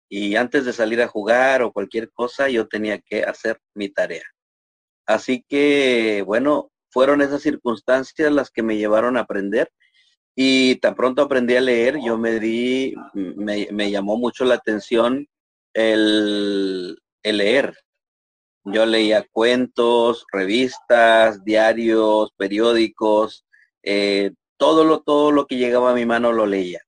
[0.08, 4.24] Y antes de salir a jugar o cualquier cosa, yo tenía que hacer mi tarea.
[5.06, 9.70] Así que, bueno, fueron esas circunstancias las que me llevaron a aprender
[10.34, 15.26] y tan pronto aprendí a leer, yo me di, me, llamó mucho la atención
[15.74, 17.76] el, leer.
[18.64, 23.44] Yo leía cuentos, revistas, diarios, periódicos,
[23.82, 26.80] eh, todo, lo, todo lo que llegaba a mi mano lo leía.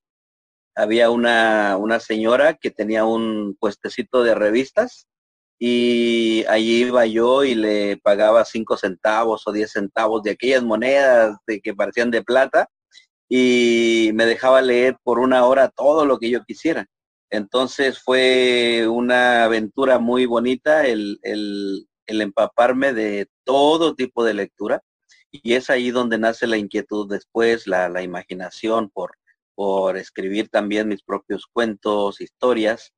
[0.77, 5.07] Había una, una señora que tenía un puestecito de revistas
[5.59, 11.37] y allí iba yo y le pagaba cinco centavos o diez centavos de aquellas monedas
[11.47, 12.69] de que parecían de plata
[13.37, 16.87] y me dejaba leer por una hora todo lo que yo quisiera.
[17.31, 24.83] Entonces fue una aventura muy bonita el, el, empaparme de todo tipo de lectura
[25.33, 29.17] y es ahí donde nace la inquietud después, la, la imaginación por,
[29.57, 32.93] por escribir también mis propios cuentos, historias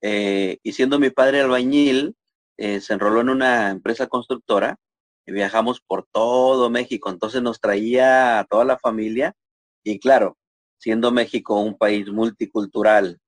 [0.00, 2.16] eh, y siendo mi padre albañil,
[2.56, 4.78] eh, se enroló en una empresa constructora
[5.26, 7.10] y viajamos por todo México.
[7.10, 9.34] Entonces nos traía a toda la familia
[9.92, 10.36] y claro,
[10.78, 13.18] siendo México un país multicultural,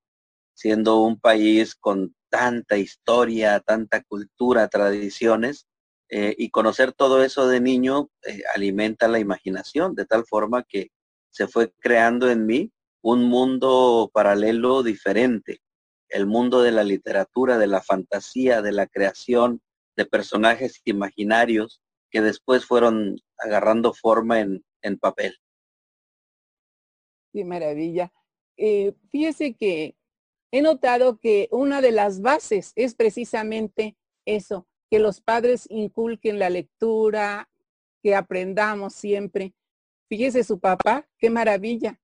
[0.53, 5.67] siendo un país con tanta historia, tanta cultura, tradiciones,
[6.09, 8.09] eh, y conocer todo eso de niño
[8.55, 10.89] alimenta la imaginación, de tal forma que
[11.29, 15.61] se fue creando en mí un mundo paralelo diferente
[16.09, 19.61] el mundo de la literatura, de la fantasía, de la creación
[19.95, 21.81] de personajes imaginarios
[22.11, 24.63] que después fueron agarrando forma en,
[24.99, 25.37] papel.
[27.31, 28.11] Qué maravilla.
[28.57, 29.95] Eh, fíjese que
[30.51, 36.49] he notado que una de las bases es precisamente eso, que los padres inculquen la
[36.49, 37.49] lectura,
[38.01, 39.53] que aprendamos siempre.
[40.09, 41.99] Fíjese su papá, qué maravilla,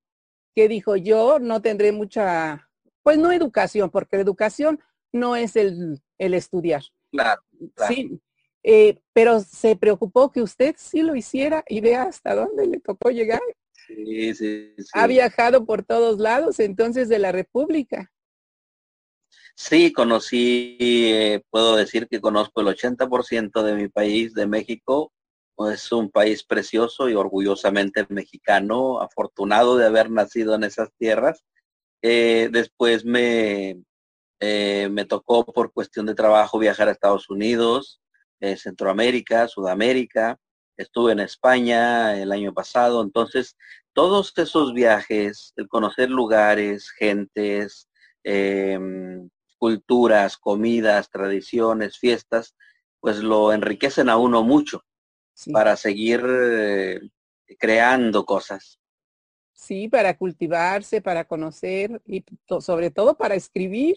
[0.54, 2.70] que dijo yo no tendré mucha
[3.06, 4.80] pues no educación, porque la educación
[5.14, 6.82] no es el, estudiar.
[7.12, 7.42] Claro,
[7.88, 8.20] Sí,
[8.64, 13.12] eh, pero se preocupó que usted sí lo hiciera y vea hasta dónde le tocó
[13.12, 13.42] llegar.
[13.88, 14.86] Sí, sí, sí.
[14.94, 18.12] Ha viajado por todos lados entonces de la República.
[19.58, 25.14] Sí, conocí, eh, puedo decir que conozco el 80% de mi país, de México.
[25.72, 31.46] Es un país precioso y orgullosamente mexicano, afortunado de haber nacido en esas tierras.
[32.02, 33.82] Eh, después me,
[34.42, 38.02] eh, me tocó por cuestión de trabajo viajar a Estados Unidos,
[38.58, 40.38] Centroamérica, Sudamérica.
[40.78, 43.02] Estuve en España el año pasado.
[43.02, 43.58] Entonces,
[43.94, 47.90] todos esos viajes, el conocer lugares, gentes,
[48.24, 52.56] em, culturas, comidas, tradiciones, fiestas,
[53.00, 54.84] pues lo enriquecen a uno mucho
[55.52, 56.22] para seguir
[57.60, 58.80] creando cosas.
[59.54, 62.26] Sí, para cultivarse, para conocer y
[62.60, 63.96] sobre todo para escribir,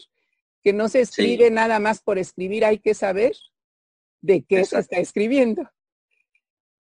[0.62, 3.32] que no se escribe nada más por escribir, hay que saber
[4.20, 5.68] de qué se está escribiendo.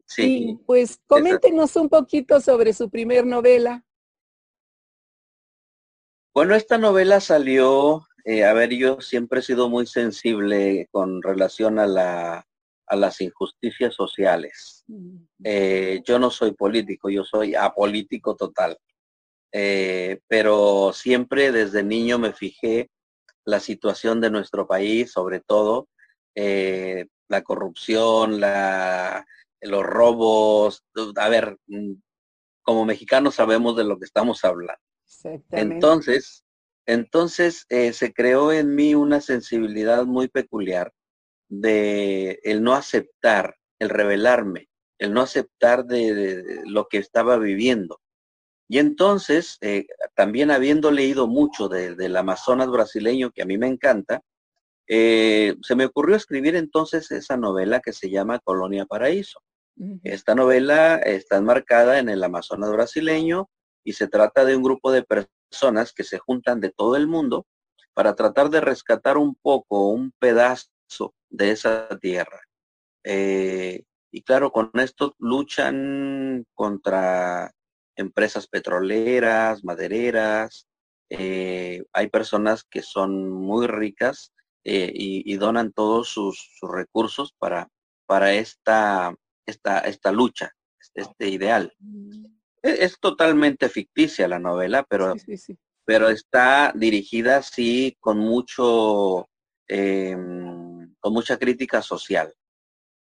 [0.08, 0.48] Sí.
[0.50, 3.84] Y pues coméntenos un poquito sobre su primer novela.
[6.34, 11.78] Bueno, esta novela salió, eh, a ver, yo siempre he sido muy sensible con relación
[11.78, 12.44] a la
[12.90, 14.86] a las injusticias sociales.
[15.44, 18.78] Eh, yo no soy político, yo soy apolítico total.
[19.52, 22.88] Eh, pero siempre desde niño me fijé
[23.44, 25.88] la situación de nuestro país, sobre todo
[26.34, 29.26] la corrupción, la,
[29.60, 30.84] los robos.
[31.16, 31.92] A ver, mm,
[32.62, 34.82] como mexicanos sabemos de lo que estamos hablando.
[35.50, 36.44] Entonces,
[36.86, 40.92] entonces se creó en mí una sensibilidad muy peculiar
[41.48, 48.00] de el no aceptar, el revelarme, el no aceptar de, lo que estaba viviendo.
[48.68, 54.22] Y entonces, eh, también habiendo leído mucho del Amazonas brasileño, que a mí me encanta,
[54.86, 59.40] eh, se me ocurrió escribir entonces esa novela que se llama Colonia Paraíso.
[60.02, 63.48] Esta novela está enmarcada en el Amazonas brasileño
[63.84, 67.46] y se trata de un grupo de personas que se juntan de todo el mundo
[67.94, 72.40] para tratar de rescatar un poco, un pedazo de esa tierra.
[73.04, 77.52] Eh, y claro, con esto luchan contra
[77.96, 80.66] empresas petroleras, madereras.
[81.10, 84.32] Eh, hay personas que son muy ricas
[84.64, 87.68] eh, y, donan todos sus, recursos para,
[88.06, 89.14] para esta,
[89.48, 91.72] esta, esta lucha, este, este ideal.
[91.78, 92.26] Mm.
[92.62, 95.14] E, es, totalmente ficticia la novela, pero,
[95.84, 99.28] pero está dirigida sí con mucho,
[99.66, 102.32] em, con mucha crítica social.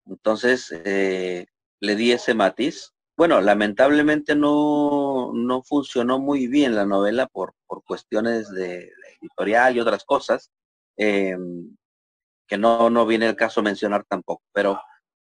[0.07, 1.47] Entonces, eh,
[1.81, 2.93] le di ese matiz.
[3.17, 9.81] Bueno, lamentablemente no, no funcionó muy bien la novela por, por cuestiones de, editorial y
[9.81, 10.51] otras cosas,
[10.97, 11.77] em,
[12.49, 14.81] que no, no viene el caso mencionar tampoco, pero,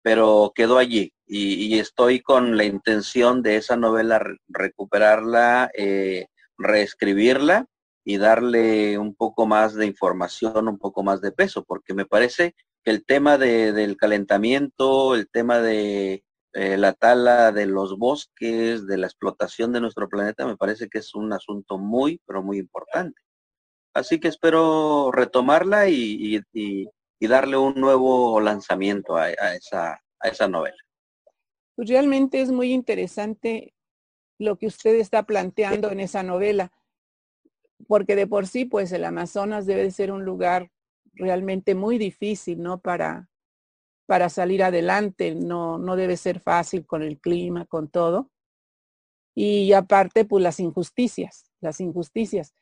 [0.04, 6.26] pero quedó allí y, estoy con la intención de esa novela recuperarla, eh,
[6.58, 7.66] reescribirla
[8.04, 12.54] y darle un poco más de información, un poco más de peso, porque me parece
[12.84, 18.98] que el tema del calentamiento, el tema de eh, la tala de los bosques, de
[18.98, 23.22] la explotación de nuestro planeta, me parece que es un asunto muy, pero muy importante.
[23.94, 26.42] Así que espero retomarla y,
[27.26, 30.76] darle un nuevo lanzamiento a, esa, a esa novela.
[31.76, 33.74] Pues realmente es muy interesante
[34.38, 36.72] lo que usted está planteando en esa novela,
[37.86, 40.70] porque de por sí, pues el Amazonas debe ser un lugar
[41.12, 42.80] realmente muy difícil, ¿no?
[42.80, 43.28] Para,
[44.06, 48.30] para salir adelante, no, no debe ser fácil con el clima, con todo.
[49.34, 52.54] Y aparte, pues las injusticias, las injusticias.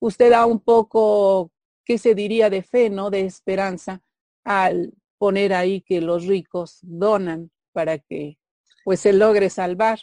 [0.00, 1.51] Usted da un poco,
[1.84, 3.10] ¿qué se diría de fe, no?
[3.10, 4.02] De esperanza
[4.44, 8.38] al poner ahí que los ricos donan para que
[8.84, 10.00] pues se logre salvar.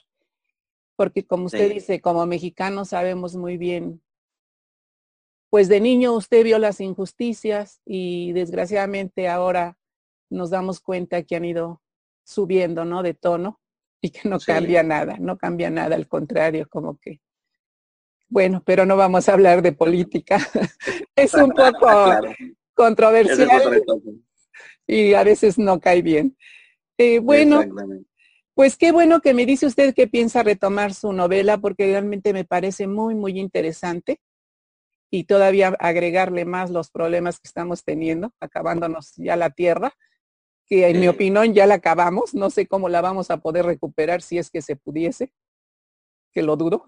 [0.95, 4.01] Porque como usted dice, como mexicanos sabemos muy bien
[5.49, 9.77] pues de niño usted vio las injusticias y desgraciadamente ahora
[10.29, 11.81] nos damos cuenta que han ido
[12.23, 13.01] subiendo, ¿no?
[13.01, 13.59] De tono
[14.01, 17.19] y que no cambia nada, no cambia nada, al contrario, como que,
[18.29, 20.37] bueno, pero no vamos a hablar de política.
[21.15, 21.89] es un poco
[22.73, 23.83] controversial
[24.87, 26.37] y a veces no cae bien.
[26.97, 27.63] Eh, bueno,
[28.53, 32.45] pues qué bueno que me dice usted que piensa retomar su novela porque realmente me
[32.45, 34.19] parece muy, muy interesante.
[35.11, 39.93] Y todavía agregarle más los problemas que estamos teniendo, acabándonos ya la tierra,
[40.67, 44.21] que en mi opinión ya la acabamos, no sé cómo la vamos a poder recuperar
[44.21, 45.33] si es que se pudiese,
[46.31, 46.85] que lo dudo,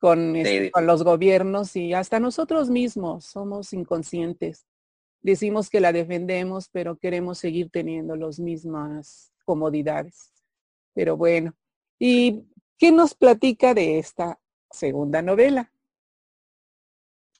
[0.00, 4.66] con, este, con los gobiernos y hasta nosotros mismos somos inconscientes.
[5.20, 10.32] Decimos que la defendemos, pero queremos seguir teniendo las mismas comodidades.
[10.94, 11.54] Pero bueno,
[11.98, 12.44] ¿y
[12.78, 14.40] qué nos platica de esta
[14.70, 15.70] segunda novela?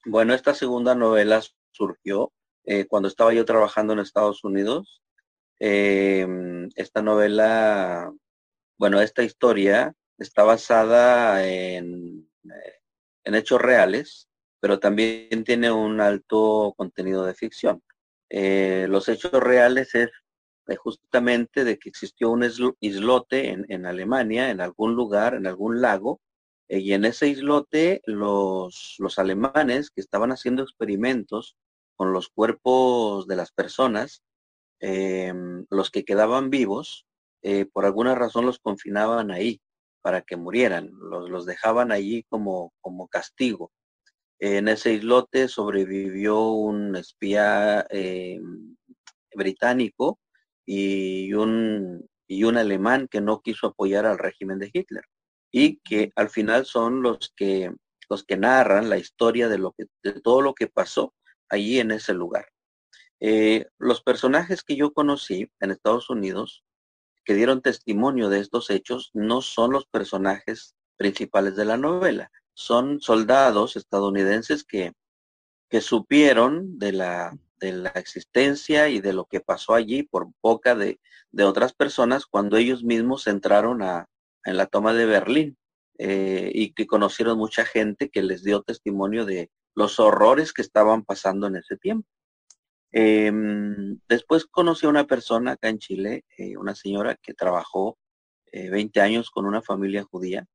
[0.05, 1.41] Bueno, esta segunda novela
[1.73, 2.33] surgió
[2.65, 5.03] eh, cuando estaba yo trabajando en Estados Unidos.
[5.59, 8.13] Em, esta novela,
[8.79, 12.30] bueno, esta historia está basada en,
[13.25, 14.29] en, hechos reales,
[14.61, 17.83] pero también tiene un alto contenido de ficción.
[18.29, 20.11] Eh, los hechos reales es
[20.79, 22.45] justamente de que existió un
[22.81, 26.21] islote en, Alemania, en algún lugar, en algún lago,
[26.69, 31.57] eh, y en ese islote los, los alemanes que estaban haciendo experimentos
[31.97, 34.23] con los cuerpos de las personas,
[34.81, 37.05] los que quedaban vivos,
[37.43, 39.61] eh, por alguna razón los confinaban ahí
[40.03, 43.73] para que murieran, los, los dejaban allí como, como castigo.
[44.39, 48.77] En ese islote sobrevivió un espía em,
[49.35, 50.19] británico
[50.67, 55.05] y un, y un alemán que no quiso apoyar al régimen de Hitler
[55.53, 57.71] y que al final son los que
[58.09, 61.15] los que narran la historia de lo de todo lo que pasó
[61.49, 62.47] allí en ese lugar.
[63.21, 66.65] Eh, los personajes que yo conocí en Estados Unidos
[67.25, 73.01] que dieron testimonio de estos hechos no son los personajes principales de la novela, son
[73.01, 74.93] soldados estadounidenses que,
[75.69, 80.75] que supieron de la, de la existencia y de lo que pasó allí por boca
[80.75, 81.01] de,
[81.31, 84.09] de otras personas cuando ellos mismos entraron a,
[84.45, 85.57] en la toma de Berlín
[85.99, 91.05] eh, y que conocieron mucha gente que les dio testimonio de los horrores que estaban
[91.05, 92.09] pasando en ese tiempo.
[92.93, 97.99] Em, después conocí a una persona acá en Chile, eh, una señora que trabajó
[98.53, 100.47] 20 eh, años con una familia judía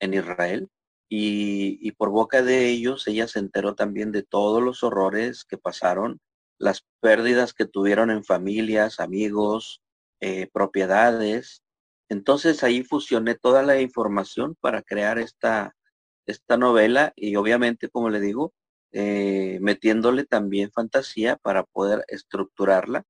[0.00, 0.68] en Israel
[1.08, 5.58] y, y, por boca de ellos ella se enteró también de todos los horrores que
[5.58, 6.20] pasaron,
[6.58, 9.82] las pérdidas que tuvieron en familias, amigos,
[10.52, 11.62] propiedades,
[12.08, 15.76] entonces ahí fusioné toda la información para crear esta,
[16.26, 18.52] esta novela y obviamente, como le digo,
[18.92, 23.04] eh, metiéndole también fantasía para poder estructurarla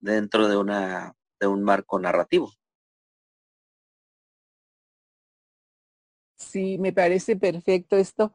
[0.00, 2.52] dentro de, una, de un marco narrativo.
[6.36, 8.32] Sí, me parece perfecto esto.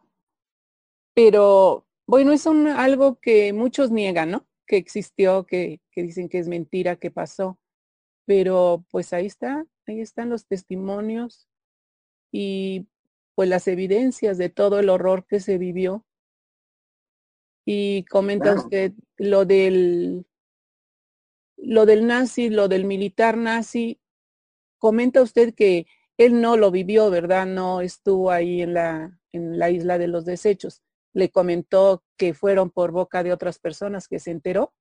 [1.15, 4.47] Pero bueno, es un, algo que muchos niegan, ¿no?
[4.67, 7.59] Que existió, que, que dicen que es mentira, que pasó.
[8.25, 11.47] Pero pues ahí está, ahí están los testimonios
[12.31, 12.87] y
[13.35, 16.05] pues las evidencias de todo el horror que se vivió.
[17.65, 18.61] Y comenta Claro.
[18.63, 20.25] usted lo del
[21.57, 23.99] lo del nazi, lo del militar nazi.
[24.77, 25.87] Comenta usted que
[26.17, 27.45] él no lo vivió, ¿verdad?
[27.45, 30.81] No estuvo ahí en la en la isla de los desechos.
[31.13, 34.73] Le comentó que fueron por boca de otras personas que se enteró.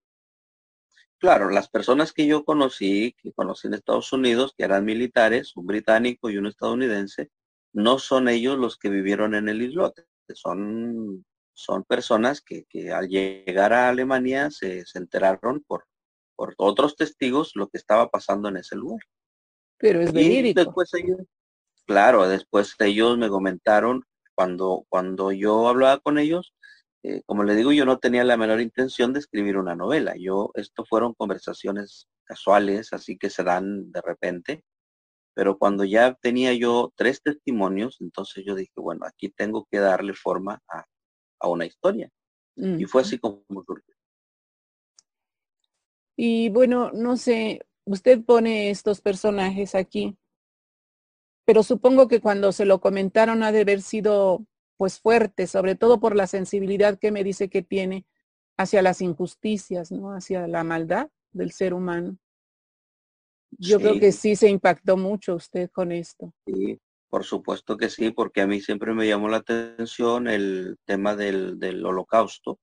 [1.18, 5.66] Claro, las personas que yo conocí, que conocí en Estados Unidos, que eran militares, un
[5.66, 7.30] británico y un estadounidense,
[7.72, 10.04] no son ellos los que vivieron en el islote,
[10.34, 11.24] son,
[11.54, 15.86] son personas que, que al llegar a Alemania se, se enteraron por,
[16.36, 19.00] por otros testigos lo que estaba pasando en ese lugar.
[19.78, 20.60] Pero es Y verídico.
[20.60, 21.18] después ellos,
[21.86, 26.54] claro, después ellos me comentaron, cuando, cuando yo hablaba con ellos,
[27.04, 30.14] eh, como le digo, yo no tenía la menor intención de escribir una novela.
[30.18, 34.64] Yo, esto fueron conversaciones casuales, así que se dan de repente.
[35.34, 40.14] Pero cuando ya tenía yo tres testimonios, entonces yo dije, bueno, aquí tengo que darle
[40.14, 40.84] forma a,
[41.42, 42.10] a una historia.
[42.56, 43.94] Y fue así como surgió.
[46.16, 50.16] Y bueno, no sé, usted pone estos personajes aquí,
[51.44, 56.00] pero supongo que cuando se lo comentaron ha de haber sido pues fuerte, sobre todo
[56.00, 58.06] por la sensibilidad que me dice que tiene
[58.56, 60.12] hacia las injusticias, ¿no?
[60.14, 62.18] Hacia la maldad del ser humano.
[63.58, 66.32] Yo creo que Sí, sí se impactó mucho usted con esto.
[66.46, 66.80] sí,
[67.12, 71.58] por supuesto que sí, porque a mí siempre me llamó la atención el tema del,
[71.58, 72.58] del holocausto.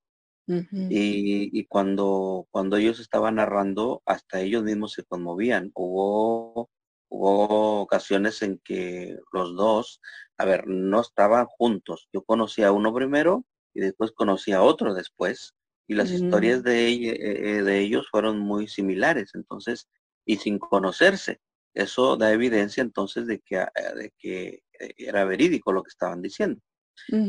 [0.90, 5.70] Y, y cuando, cuando ellos estaban narrando, hasta ellos mismos se conmovían.
[5.76, 6.70] Hubo,
[7.12, 10.02] hubo ocasiones en que los dos,
[10.40, 12.10] a ver, no estaban juntos.
[12.12, 13.46] Yo conocí a uno primero
[13.76, 15.54] y después conocí a otro después.
[15.88, 16.64] Y las historias Mm.
[16.64, 19.30] de, ell- eh, eh, de ellos fueron muy similares.
[19.36, 19.88] Entonces,
[20.26, 21.40] y sin conocerse.
[21.84, 26.22] Eso da evidencia entonces de que, ah, de que eh, era verídico lo que estaban
[26.22, 26.62] diciendo.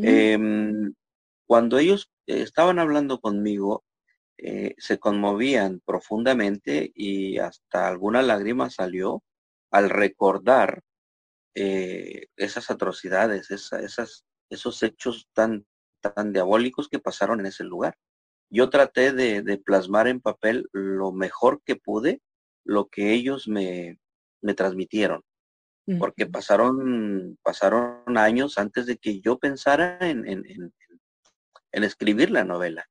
[0.03, 0.95] Em,
[1.47, 3.85] cuando ellos eh, estaban hablando conmigo,
[4.39, 9.23] eh, se conmovían profundamente y hasta alguna lágrima salió
[9.73, 10.83] al recordar
[11.55, 15.67] eh, esas atrocidades, esa- esas, esos hechos tan,
[16.01, 17.97] tan diabólicos que pasaron en ese lugar.
[18.51, 22.21] Yo traté de, de plasmar en papel lo mejor que pude
[22.65, 23.99] lo que ellos me,
[24.43, 25.23] me transmitieron
[25.99, 30.73] porque pasaron, pasaron años antes de que yo pensara en, en- en-
[31.73, 32.87] en escribir la novela.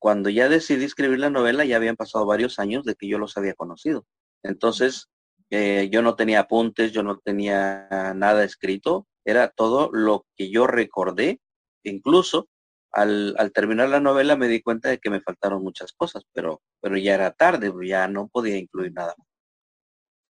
[0.00, 3.36] Cuando ya decidí escribir la novela, ya habían pasado varios años de que yo los
[3.36, 4.04] había conocido.
[4.42, 5.08] Entonces,
[5.50, 10.66] eh, yo no tenía apuntes, yo no tenía nada escrito, era todo lo que yo
[10.66, 11.40] recordé.
[11.84, 12.48] Incluso
[12.92, 16.62] al, al terminar la novela me di cuenta de que me faltaron muchas cosas, pero,
[16.80, 19.26] pero ya era tarde, ya no podía incluir nada más.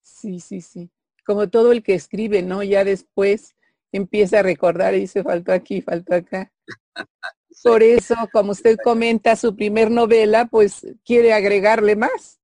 [0.02, 0.90] Sí, sí, sí.
[1.24, 2.62] Como todo el que escribe, ¿no?
[2.62, 3.54] Ya después
[3.92, 6.52] empieza a recordar y dice, faltó aquí, faltó acá.
[7.52, 12.40] Sí, Por eso, como usted comenta, su primer novela, pues quiere agregarle más.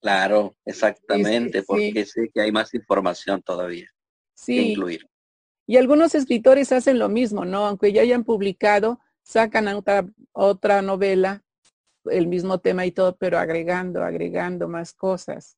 [0.00, 3.86] Claro, sí, exactamente, sí, porque sé que hay más información todavía
[4.46, 4.72] que sí.
[4.72, 5.08] incluir.
[5.66, 7.66] Y algunos escritores hacen lo mismo, ¿no?
[7.66, 11.44] Aunque ya hayan publicado, sacan otra, otra novela,
[12.06, 15.56] el mismo tema y todo, pero agregando, agregando más cosas.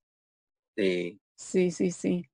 [0.77, 1.20] Sí.
[1.37, 2.29] Sí, sí, sí.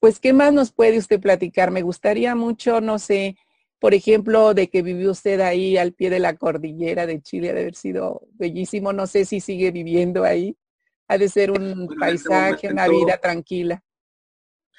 [0.00, 1.70] Pues, ¿qué más nos puede usted platicar?
[1.70, 3.36] Me gustaría mucho, no sé,
[3.78, 7.54] por ejemplo, de que vivió usted ahí al pie de la cordillera de Chile, ha
[7.54, 8.92] de haber sido bellísimo.
[8.92, 10.56] No sé si sigue viviendo ahí.
[11.08, 13.82] Ha de ser un Bueno, este paisaje, una vida tranquila.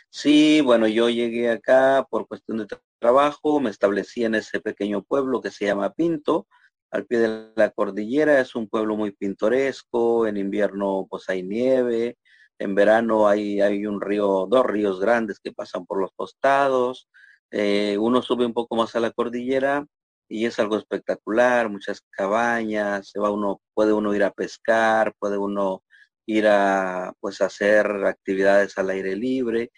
[0.09, 5.03] sí, bueno, yo llegué acá por cuestión de tra- trabajo, me establecí en ese pequeño
[5.03, 6.47] pueblo que se llama Pinto,
[6.91, 12.17] al pie de la cordillera, es un pueblo muy pintoresco, en invierno pues hay nieve,
[12.59, 17.07] en verano hay, hay un río, dos ríos grandes que pasan por los costados,
[17.51, 19.85] eh, uno sube un poco más a la cordillera
[20.27, 25.37] y es algo espectacular, muchas cabañas, se va uno, puede uno ir a pescar, puede
[25.37, 25.83] uno
[26.25, 29.71] ir a pues hacer actividades al aire libre.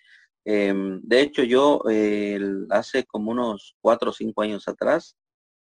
[0.46, 1.84] Em, de hecho, yo
[2.70, 5.18] hace como unos cuatro o cinco años atrás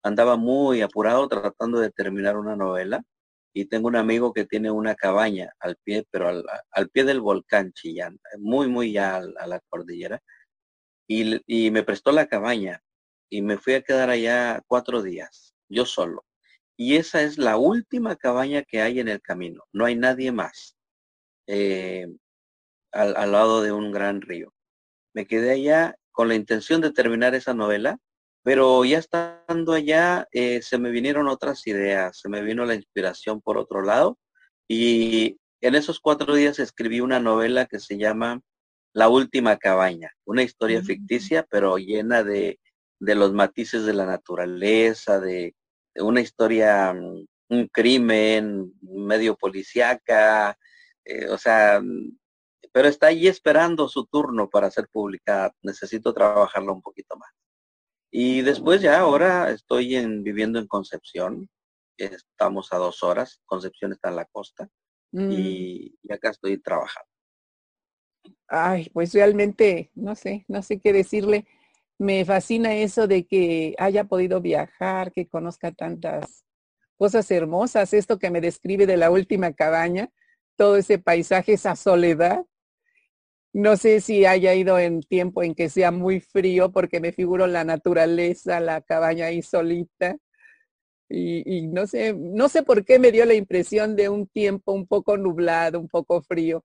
[0.03, 3.03] andaba muy apurado tratando de terminar una novela
[3.53, 7.21] y tengo un amigo que tiene una cabaña al pie, pero al, al pie del
[7.21, 10.21] volcán Chillán, muy, muy ya a la cordillera.
[11.07, 12.81] y, y me prestó la cabaña
[13.29, 16.25] y me fui a quedar allá cuatro días, yo solo.
[16.77, 20.75] Y esa es la última cabaña que hay en el camino, no hay nadie más
[21.47, 22.07] eh,
[22.91, 24.53] al, al lado de un gran río.
[25.13, 27.97] Me quedé allá con la intención de terminar esa novela,
[28.43, 33.41] pero ya estando allá eh, se me vinieron otras ideas, se me vino la inspiración
[33.41, 34.17] por otro lado
[34.67, 38.41] y en esos cuatro días escribí una novela que se llama
[38.93, 40.85] La Última Cabaña, una historia Mm.
[40.85, 42.59] ficticia pero llena de,
[42.99, 45.55] de los matices de la naturaleza, de,
[45.95, 50.57] de una historia, mm, un crimen medio policíaca,
[51.05, 52.17] eh, o sea, mm,
[52.71, 55.53] pero está ahí esperando su turno para ser publicada.
[55.61, 57.29] Necesito trabajarla un poquito más.
[58.15, 61.49] Y después ya ahora estoy en, viviendo en Concepción.
[61.97, 63.41] Estamos a dos horas.
[63.43, 64.69] Concepción está en la costa.
[65.11, 65.31] Mm.
[65.31, 67.09] Y, y acá estoy trabajando.
[68.47, 71.47] Ay, pues realmente, no sé, no sé qué decirle.
[71.97, 76.45] Me fascina eso de que haya podido viajar, que conozca tantas
[76.97, 77.95] cosas hermosas.
[77.95, 80.11] Esto que me describe de la última cabaña,
[80.55, 82.45] todo ese paisaje, esa soledad.
[83.53, 87.45] No sé si haya ido en tiempo en que sea muy frío, porque me figuro
[87.47, 90.17] la naturaleza, la cabaña ahí solita.
[91.09, 94.71] Y, y no sé, no sé por qué me dio la impresión de un tiempo
[94.73, 96.63] un poco nublado, un poco frío.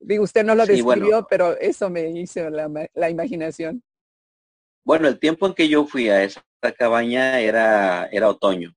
[0.00, 1.04] Digo, usted no lo Sí, bueno.
[1.04, 3.82] describió, pero eso me hizo la, la imaginación.
[4.84, 6.42] Bueno, el tiempo en que yo fui a esa
[6.78, 8.74] cabaña era, era otoño.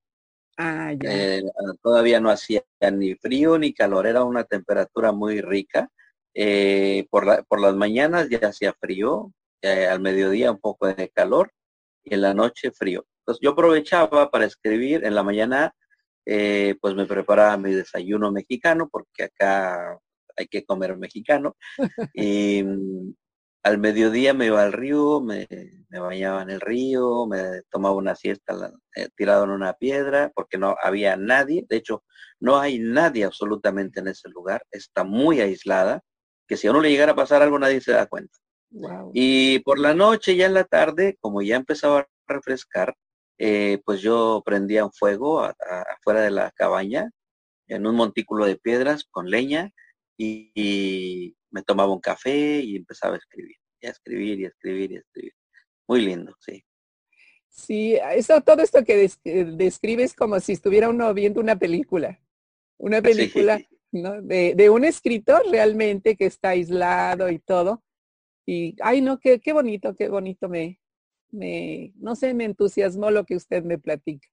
[0.57, 1.09] Ah, ya.
[1.09, 1.43] Eh,
[1.81, 5.89] todavía no hacía ni frío ni calor, era una temperatura muy rica.
[6.39, 9.33] Eh, por, la- por las mañanas ya hacía frío,
[9.63, 11.51] eh, al mediodía un poco de calor
[12.03, 13.05] y en la noche frío.
[13.21, 15.73] Entonces yo aprovechaba para escribir, en la mañana
[16.25, 19.97] eh, pues me preparaba mi desayuno mexicano porque acá
[20.37, 21.55] hay que comer mexicano
[22.13, 22.63] y
[23.63, 25.47] al mediodía me iba al río, me,
[25.89, 28.71] bañaba en el río, me tomaba una siesta
[29.15, 31.65] tirado en una piedra porque no había nadie.
[31.69, 32.03] De hecho,
[32.39, 34.63] no hay nadie absolutamente en ese lugar.
[34.71, 36.01] Está muy aislada,
[36.47, 38.37] que si a uno le llegara a pasar algo nadie se da cuenta.
[38.69, 39.11] Wow.
[39.13, 42.95] Y por la noche, ya en la tarde, como ya empezaba a refrescar,
[43.37, 47.11] eh, pues yo prendía un fuego a- a- afuera de la cabaña,
[47.67, 49.71] en un montículo de piedras con leña,
[50.17, 54.47] y, y me tomaba un café y empezaba a escribir, y a escribir, y a
[54.47, 55.33] escribir, y a escribir.
[55.87, 56.63] Muy lindo, sí.
[57.49, 61.55] Sí, eso, todo esto que des- que describe es como si estuviera uno viendo una
[61.57, 62.19] película.
[62.77, 63.59] Una película,
[63.91, 64.21] ¿no?
[64.21, 67.83] De, de un escritor realmente que está aislado y todo.
[68.45, 70.79] Y, ay, no, qué, qué bonito, qué bonito me,
[71.31, 74.27] me, no sé, me entusiasmó lo que usted me platica.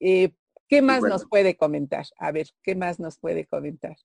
[0.00, 0.32] Eh,
[0.68, 1.14] ¿Qué más bueno.
[1.14, 2.06] nos puede comentar?
[2.18, 3.96] A ver, ¿qué más nos puede comentar?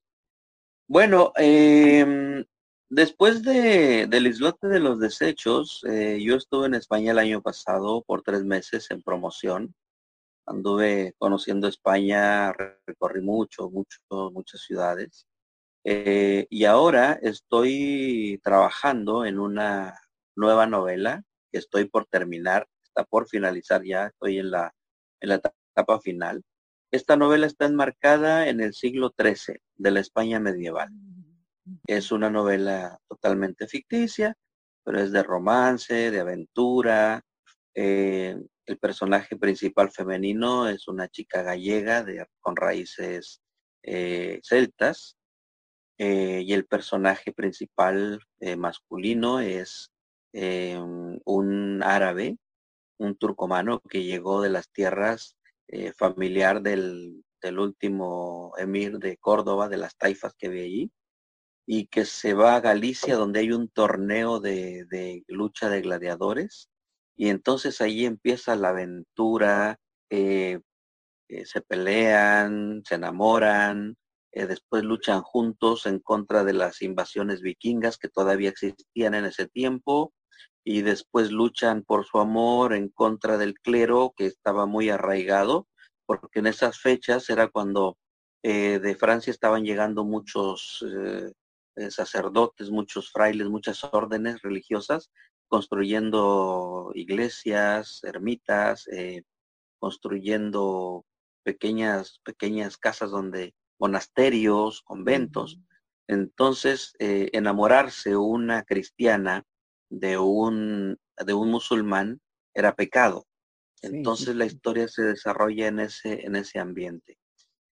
[0.87, 2.45] Bueno, em,
[2.89, 8.03] después de, del islote de los desechos, eh, yo estuve en España el año pasado
[8.03, 9.73] por tres meses en promoción.
[10.45, 12.53] Anduve conociendo España,
[12.85, 13.99] recorrí mucho, mucho,
[14.31, 15.27] muchas ciudades.
[15.83, 19.99] Eh, y ahora estoy trabajando en una
[20.35, 24.73] nueva novela que estoy por terminar, está por finalizar ya, estoy en la,
[25.19, 26.43] en la etapa final.
[26.91, 30.89] Esta novela está enmarcada en el siglo XIII de la España medieval.
[31.87, 34.35] Es una novela totalmente ficticia,
[34.83, 37.21] pero es de romance, de aventura.
[37.73, 42.05] Eh, el personaje principal femenino es una chica gallega
[42.39, 43.41] con raíces
[43.83, 45.17] eh, celtas.
[45.97, 49.91] Eh, y el personaje principal eh, masculino es
[50.33, 52.37] un árabe,
[52.97, 55.35] un turcomano que llegó de las tierras
[55.97, 60.91] familiar del, del, último emir de Córdoba, de las taifas que ve allí,
[61.65, 66.70] y que se va a Galicia donde hay un torneo de, de lucha de gladiadores,
[67.15, 69.77] y entonces ahí empieza la aventura,
[70.09, 70.59] eh,
[71.29, 73.95] eh, se pelean, se enamoran,
[74.31, 79.47] eh, después luchan juntos en contra de las invasiones vikingas que todavía existían en ese
[79.47, 80.13] tiempo,
[80.63, 85.67] y después luchan por su amor en contra del clero que estaba muy arraigado,
[86.05, 87.97] porque en esas fechas era cuando
[88.43, 90.83] de Francia estaban llegando muchos
[91.89, 95.11] sacerdotes, muchos frailes, muchas órdenes religiosas,
[95.51, 99.23] construyendo iglesias, ermitas, eh,
[99.79, 101.05] construyendo
[101.43, 105.59] pequeñas, pequeñas casas donde, monasterios, conventos.
[106.07, 109.43] Entonces, eh, enamorarse una cristiana
[109.89, 112.21] de un, de un musulmán
[112.53, 113.27] era pecado.
[113.81, 117.17] Entonces sí, la historia se desarrolla en ese, en ese ambiente.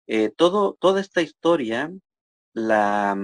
[0.08, 1.92] Eh, todo, toda esta historia
[2.54, 3.16] la,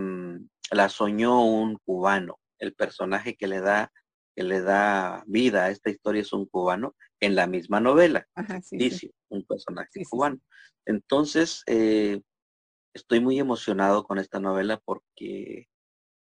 [0.71, 3.91] la soñó un cubano, el personaje que le da
[4.35, 8.61] que le da vida a esta historia es un cubano en la misma novela, Ajá,
[8.61, 8.79] sí, sí.
[8.79, 10.41] ficticio, un personaje Sí, cubano.
[10.87, 12.21] Entonces, eh,
[12.95, 15.69] estoy muy emocionado con esta novela porque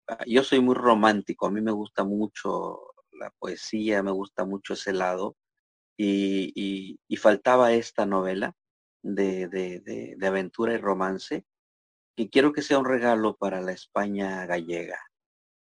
[0.08, 2.80] ah, yo soy muy romántico, a mí me gusta mucho
[3.12, 5.36] la poesía, me gusta mucho ese lado,
[5.98, 8.56] y, y- y faltaba esta novela
[9.04, 11.46] de, de- de- de aventura y romance,
[12.16, 15.00] y quiero que sea un regalo para la España gallega,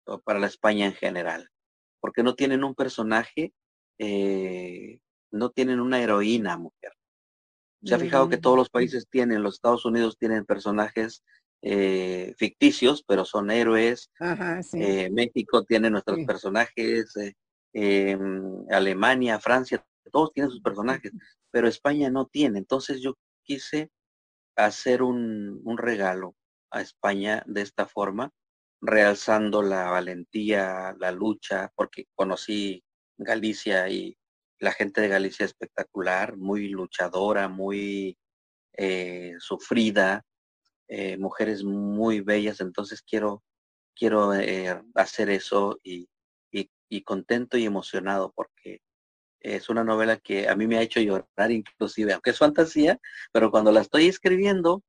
[0.06, 1.48] o para la España en general,
[2.02, 3.54] porque no tienen un personaje,
[3.98, 4.98] eh,
[5.30, 6.92] no tienen una heroína mujer.
[7.84, 11.22] Se ha fijado que todos los países tienen, los Estados Unidos tienen personajes
[11.62, 14.10] eh, ficticios, pero son héroes.
[14.18, 14.78] Ajá, sí.
[14.82, 16.26] Eh, México tiene nuestros Sí.
[16.26, 17.14] personajes.
[17.74, 21.10] em, Alemania, Francia, todos tienen sus personajes,
[21.50, 22.58] pero España no tiene.
[22.58, 23.14] Entonces yo
[23.44, 23.90] quise
[24.56, 26.34] hacer un, un regalo
[26.70, 28.30] a España de esta forma,
[28.82, 32.84] realzando la valentía, la lucha, porque conocí
[33.18, 34.18] Galicia y
[34.60, 38.18] la gente de Galicia espectacular, muy luchadora, muy
[38.74, 40.24] eh, sufrida,
[40.88, 43.42] eh, mujeres muy bellas, entonces quiero,
[43.96, 46.08] quiero eh, hacer eso y,
[46.52, 48.80] y- y contento y emocionado porque
[49.40, 52.98] es una novela que a mí me ha hecho llorar inclusive, aunque es fantasía,
[53.32, 54.82] pero cuando la estoy escribiendo,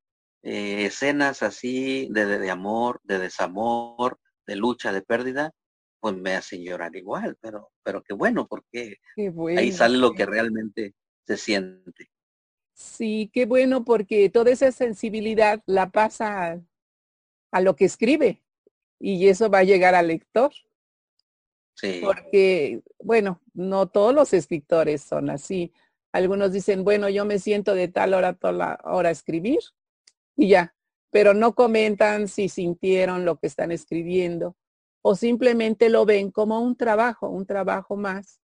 [0.43, 5.51] eh, escenas así de, de- de amor, de desamor, de lucha, de pérdida,
[5.99, 10.25] pues me hacen llorar igual, pero, pero qué bueno, porque Qué ahí sale lo que
[10.25, 10.93] realmente
[11.25, 12.09] se siente.
[12.73, 16.61] Sí, qué bueno porque toda esa sensibilidad la pasa a,
[17.51, 18.43] a lo que escribe
[18.99, 20.51] y eso va a llegar al lector
[21.75, 25.73] Sí, porque, bueno, no todos los escritores son así.
[26.11, 29.59] Algunos dicen, bueno, yo me siento de tal hora a tal hora a escribir
[30.35, 30.75] y ya,
[31.11, 34.55] pero no comentan si sintieron lo que están escribiendo
[35.03, 38.39] o simplemente lo ven como un trabajo, un trabajo más,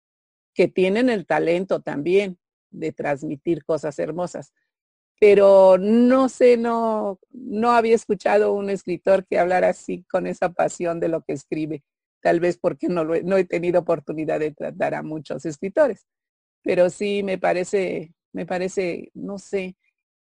[0.54, 2.38] que tienen el talento también
[2.70, 4.52] de transmitir cosas hermosas.
[5.18, 11.00] Pero no sé, no, no había escuchado un escritor que hablara así con esa pasión
[11.00, 11.82] de lo que escribe.
[12.20, 16.06] Tal vez porque no, no he tenido oportunidad de tratar a muchos escritores.
[16.62, 19.76] Pero sí me parece, me parece, no sé,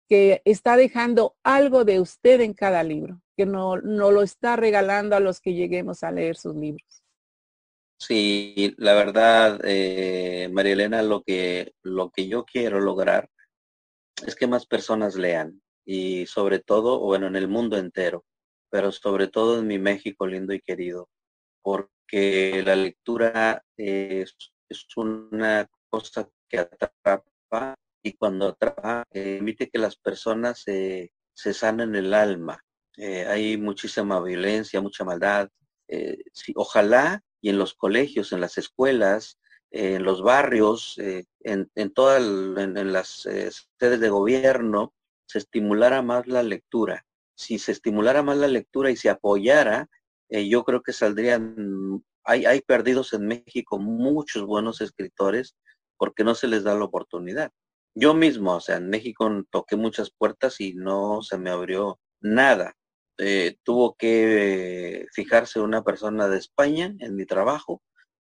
[0.07, 5.15] que está dejando algo de usted en cada libro, que no, no lo está regalando
[5.15, 7.03] a los que lleguemos a leer sus libros.
[7.97, 13.29] sí, la verdad, eh, María Elena, lo que, lo que yo quiero lograr
[14.25, 18.25] es que más personas lean y sobre todo, bueno, en el mundo entero,
[18.69, 21.09] pero sobre todo en mi México lindo y querido,
[21.61, 24.35] porque la lectura es,
[24.69, 31.53] es una cosa que atrapa y cuando atrapa eh, permite que las personas se, se
[31.53, 32.63] sanen el alma.
[32.97, 35.49] Eh, hay muchísima violencia, mucha maldad.
[35.87, 36.17] Eh,
[36.55, 39.39] ojalá y en los colegios, en las escuelas,
[39.71, 43.27] en los barrios, eh, en, en todas en, las
[43.79, 44.93] sedes de gobierno,
[45.25, 47.05] se estimulara más la lectura.
[47.35, 49.89] Si se estimulara más la lectura y se apoyara,
[50.29, 55.55] yo creo que saldrían, hay, hay perdidos en México muchos buenos escritores
[55.97, 57.51] porque no se les da la oportunidad.
[57.95, 62.75] Yo mismo, o sea, en México toqué muchas puertas y no se me abrió nada.
[63.19, 67.83] Eh, tuvo que fijarse una persona de España en mi trabajo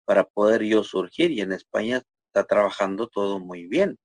[0.05, 3.97] para poder yo surgir y en España está trabajando todo muy bien.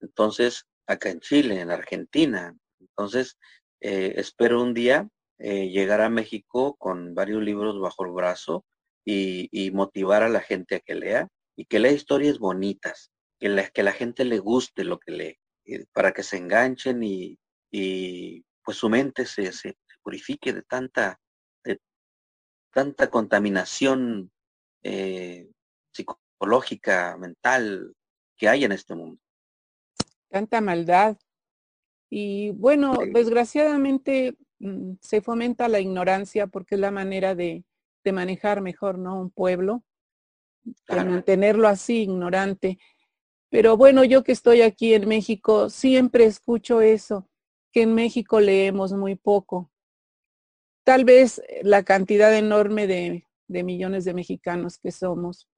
[0.00, 2.54] Entonces, acá en Chile, en Argentina.
[2.80, 3.38] Entonces,
[3.80, 8.64] eh, espero un día eh, llegar a México con varios libros bajo el brazo
[9.04, 13.12] y, y, motivar a la gente a que lea y que lea historias bonitas,
[13.46, 17.02] que la, que la gente le guste lo que lee, eh, para que se enganchen
[17.04, 17.38] y,
[17.70, 21.20] y pues su mente se, se, purifique de tanta,
[21.64, 21.80] de
[22.72, 24.30] tanta contaminación
[24.82, 25.48] eh,
[25.92, 27.94] psicológica, mental
[28.36, 29.20] que hay en este mundo.
[30.28, 31.16] Tanta maldad.
[32.10, 37.64] Y bueno, desgraciadamente mm, se fomenta la ignorancia porque es la manera de,
[38.04, 39.20] de manejar mejor, ¿no?
[39.20, 39.84] Un pueblo,
[40.64, 42.78] de mantenerlo así, ignorante.
[43.50, 47.28] Pero bueno, yo que estoy aquí en México, siempre escucho eso,
[47.72, 49.70] que en México leemos muy poco.
[50.84, 55.48] Tal vez la cantidad enorme de, de millones de mexicanos que somos,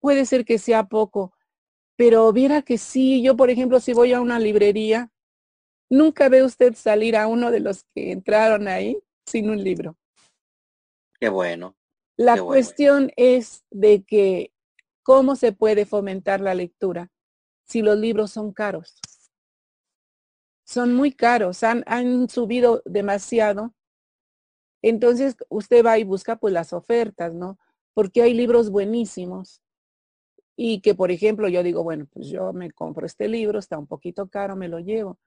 [0.00, 1.32] puede ser que sea poco,
[1.96, 5.10] pero viera que sí, yo por ejemplo, si voy a una librería,
[5.90, 9.96] nunca ve usted salir a uno de los que entraron ahí sin un libro.
[11.20, 11.76] Qué bueno.
[12.16, 12.54] La qué bueno.
[12.54, 14.52] cuestión es de que
[15.02, 17.10] cómo se puede fomentar la lectura
[17.68, 18.98] si los libros son caros.
[20.64, 23.74] Son muy caros, han, han subido demasiado.
[24.82, 27.58] Entonces usted va y busca pues las ofertas, ¿no?
[27.94, 29.62] Porque hay libros buenísimos
[30.56, 33.86] y que, por ejemplo, yo digo, bueno, pues yo me compro este libro, está un
[33.86, 35.18] poquito caro, me lo llevo.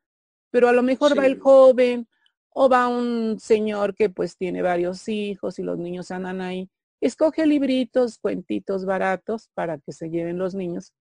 [0.51, 2.07] Pero a lo mejor va el joven
[2.49, 6.69] o va un señor que pues tiene varios hijos y los niños andan ahí.
[6.99, 10.93] Escoge libritos, cuentitos baratos para que se lleven los niños.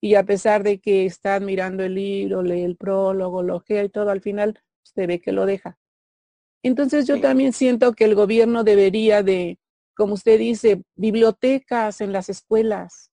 [0.00, 3.88] Y a pesar de que está mirando el libro, lee el prólogo, lo ojea y
[3.88, 5.78] todo, al final usted ve que lo deja.
[6.62, 9.58] Entonces yo también siento que el gobierno debería de,
[9.94, 13.10] como usted dice, bibliotecas en las escuelas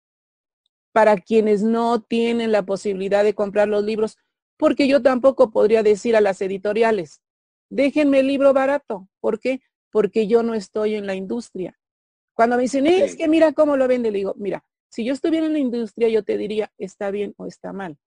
[0.91, 4.17] para quienes no tienen la posibilidad de comprar los libros,
[4.57, 7.21] porque yo tampoco podría decir a las editoriales,
[7.69, 9.09] déjenme el libro barato.
[9.19, 9.61] ¿Por qué?
[9.91, 11.77] Porque yo no estoy en la industria.
[12.33, 14.65] Cuando me dicen, es que mira cómo lo vende, le digo, mira,
[14.95, 17.97] si yo estuviera en la industria, yo te diría, está bien o está mal.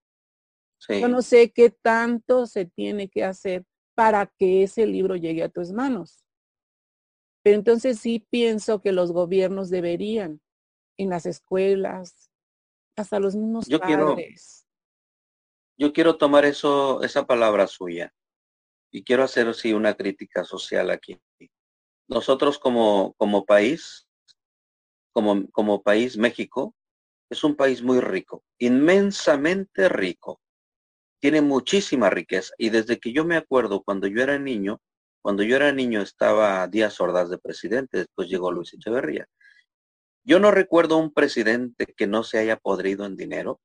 [0.88, 5.50] Yo no sé qué tanto se tiene que hacer para que ese libro llegue a
[5.50, 6.24] tus manos.
[7.42, 10.40] Pero entonces sí pienso que los gobiernos deberían,
[10.96, 12.30] en las escuelas,
[12.96, 14.64] hasta los mismos yo padres.
[15.76, 18.14] Quiero, yo quiero tomar eso, esa palabra suya
[18.90, 21.20] y quiero hacer sí una crítica social aquí.
[22.08, 24.08] Nosotros como, como país,
[25.12, 26.74] como, como país México,
[27.30, 30.40] es un país muy rico, inmensamente rico
[31.20, 32.54] tiene muchísima riqueza.
[32.58, 34.80] Y desde que yo me acuerdo, cuando yo era niño,
[35.22, 39.26] cuando yo era niño estaba Díaz Ordaz de presidente, después llegó Luis Echeverría.
[40.24, 43.60] Yo no recuerdo un presidente que no se haya podrido en dinero,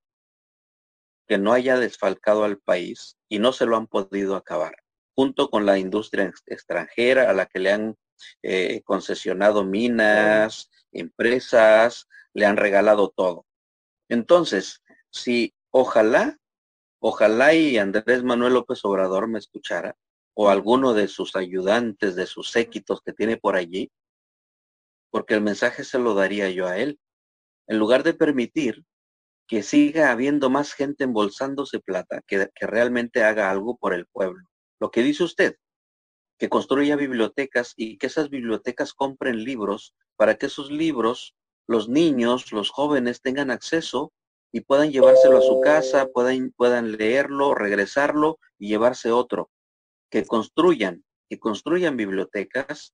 [1.27, 4.75] que no haya desfalcado al país y no se lo han podido acabar,
[5.15, 7.95] junto con la industria extranjera a la que le han
[8.41, 13.45] eh, concesionado minas, empresas, le han regalado todo.
[14.13, 16.37] Entonces, si ojalá
[17.05, 19.97] Ojalá y Andrés Manuel López Obrador me escuchara,
[20.33, 23.91] o alguno de sus ayudantes, de sus séquitos que tiene por allí,
[25.11, 27.01] porque el mensaje se lo daría yo a él.
[27.67, 28.85] En lugar de permitir
[29.49, 34.47] que siga habiendo más gente embolsándose plata, que, que realmente haga algo por el pueblo.
[34.79, 35.57] Lo que dice usted,
[36.37, 41.35] que construya bibliotecas y que esas bibliotecas compren libros para que esos libros
[41.67, 44.11] los niños, los jóvenes tengan acceso
[44.51, 49.49] y puedan llevárselo a su casa, puedan, puedan leerlo, regresarlo y llevarse otro.
[50.11, 52.93] Que construyan, que construyan bibliotecas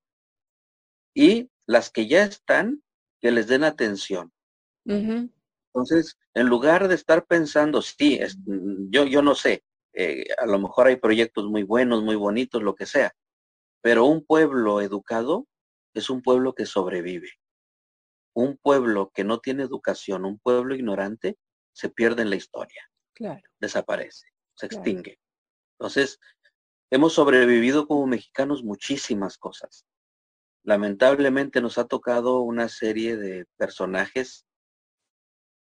[1.14, 2.82] y las que ya están,
[3.20, 4.32] que les den atención.
[4.86, 8.20] Entonces, en lugar de estar pensando, sí,
[8.90, 9.64] yo, yo no sé,
[9.94, 13.14] eh, a lo mejor hay proyectos muy buenos, muy bonitos, lo que sea,
[13.82, 15.48] pero un pueblo educado
[15.94, 17.30] es un pueblo que sobrevive.
[18.34, 21.38] Un pueblo que no tiene educación, un pueblo ignorante,
[21.74, 22.90] se pierde en la historia.
[23.14, 23.42] Claro.
[23.60, 25.20] Desaparece, se extingue.
[25.78, 26.20] Entonces,
[26.90, 29.86] hemos sobrevivido como mexicanos muchísimas cosas.
[30.64, 34.46] Lamentablemente nos ha tocado una serie de personajes,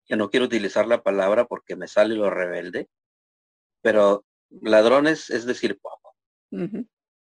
[0.05, 2.89] que no quiero utilizar la palabra porque me sale lo rebelde,
[3.81, 6.15] pero ladrones es decir poco.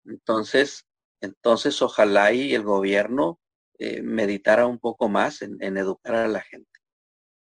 [0.05, 0.87] Entonces,
[1.23, 3.41] entonces ojalá y el gobierno
[3.79, 6.81] eh, meditara un poco más en, en, educar a la gente.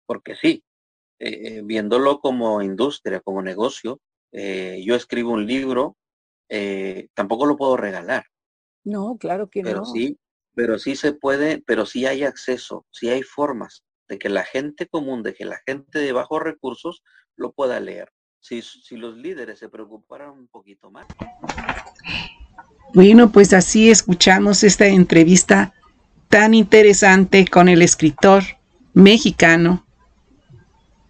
[0.07, 0.65] Porque sí,
[1.19, 4.01] eh, viéndolo como industria, como negocio,
[4.33, 5.97] eh, yo escribo un libro,
[6.51, 8.27] eh, tampoco lo puedo regalar.
[8.85, 9.85] No, claro que pero no.
[9.87, 10.19] Sí,
[10.55, 14.87] pero sí se puede, pero sí hay acceso, sí hay formas de que la gente
[14.87, 17.03] común, de que la gente de bajos recursos
[17.35, 18.13] lo pueda leer.
[18.41, 21.07] Si, si los líderes se preocuparan un poquito más.
[22.95, 25.75] Bueno, pues así escuchamos esta entrevista
[26.29, 28.45] tan interesante con el escritor
[28.95, 29.85] mexicano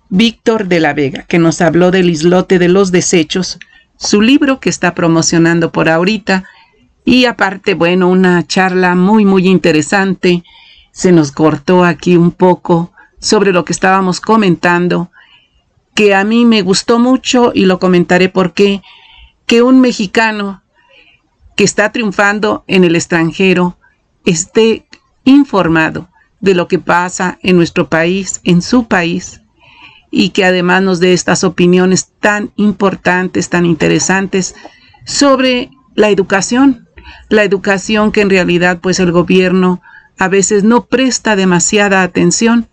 [0.08, 3.58] Víctor de la Vega, que nos habló del islote de los desechos,
[3.96, 6.44] su libro que está promocionando por ahorita,
[7.04, 10.42] y aparte, bueno, una charla muy, muy interesante.
[10.90, 15.10] Se nos cortó aquí un poco sobre lo que estábamos comentando,
[15.94, 18.82] que a mí me gustó mucho y lo comentaré porque
[19.46, 20.62] que un mexicano
[21.54, 23.78] que está triunfando en el extranjero
[24.24, 24.85] esté
[25.26, 26.08] informado
[26.40, 29.42] de lo que pasa en nuestro país, en su país,
[30.10, 34.54] y que además nos dé estas opiniones tan importantes, tan interesantes
[35.04, 36.88] sobre la educación,
[37.28, 39.82] la educación que en realidad pues el gobierno
[40.18, 42.68] a veces no presta demasiada atención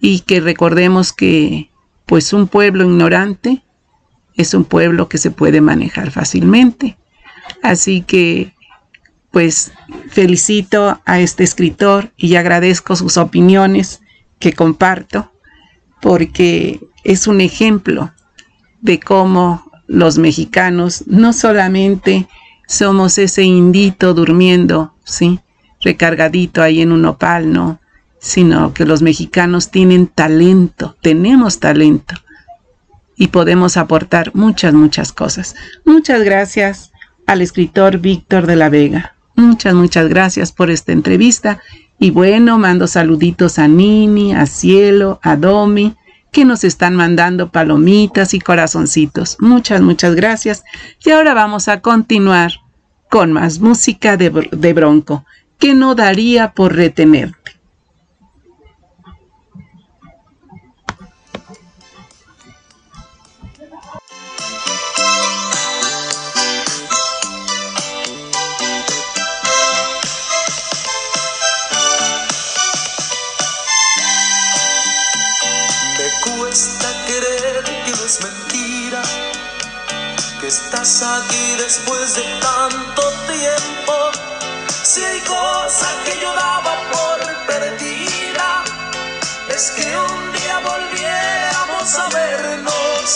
[0.00, 1.70] y que recordemos que
[2.06, 3.62] pues un pueblo ignorante
[4.34, 6.96] es un pueblo que se puede manejar fácilmente.
[7.62, 8.54] Así que
[9.30, 9.72] pues
[10.08, 14.00] felicito a este escritor y agradezco sus opiniones
[14.38, 15.30] que comparto
[16.00, 18.12] porque es un ejemplo
[18.80, 22.28] de cómo los mexicanos no solamente
[22.66, 25.40] somos ese indito durmiendo, ¿sí?
[25.80, 27.80] Recargadito ahí en un opal, ¿no?
[28.20, 32.14] sino que los mexicanos tienen talento, tenemos talento
[33.16, 35.56] y podemos aportar muchas, muchas cosas.
[35.84, 36.92] Muchas gracias
[37.26, 39.16] al escritor Víctor de la Vega.
[39.36, 41.60] Muchas, muchas gracias por esta entrevista.
[41.98, 45.96] Y bueno, mando saluditos a Nini, a Cielo, a Domi,
[46.32, 49.36] que nos están mandando palomitas y corazoncitos.
[49.40, 50.62] Muchas, muchas gracias.
[51.04, 52.52] Y ahora vamos a continuar
[53.08, 55.24] con más música de, de Bronco,
[55.58, 57.34] que no daría por retener.
[81.70, 83.94] Después de tanto tiempo.
[84.82, 88.64] Si hay cosas que yo daba por perdida,
[89.54, 93.06] es que un día volviéramos a vernos.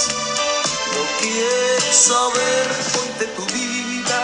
[0.94, 2.66] No quiero saber
[3.18, 4.20] de tu vida,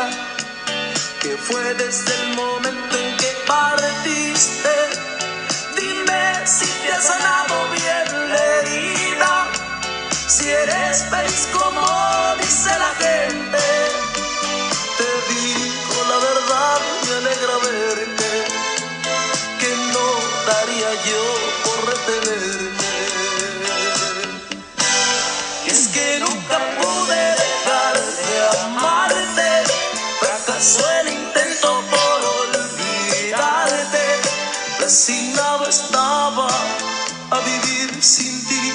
[1.20, 4.74] que fue desde el momento en que partiste.
[5.76, 9.32] Dime si te has sanado bien la herida,
[10.28, 11.80] si eres feliz como
[12.78, 13.59] la gente.
[21.64, 22.84] Por retenerte.
[25.66, 29.64] es que nunca pude dejar de amarte,
[30.20, 34.04] fracasó el intento por olvidarte,
[34.78, 36.48] resignado estaba
[37.30, 38.72] a vivir sin ti.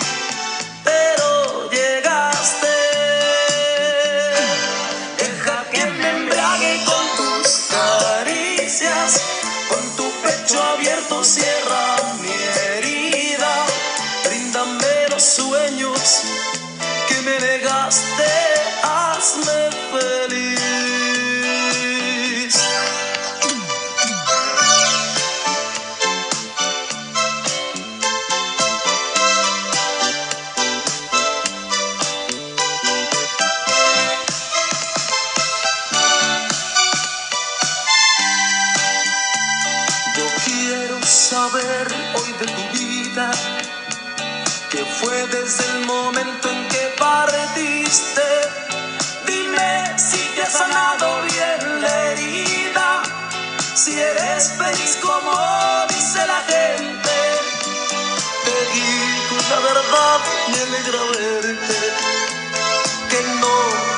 [60.50, 61.80] Me alegra verte,
[63.10, 63.56] que no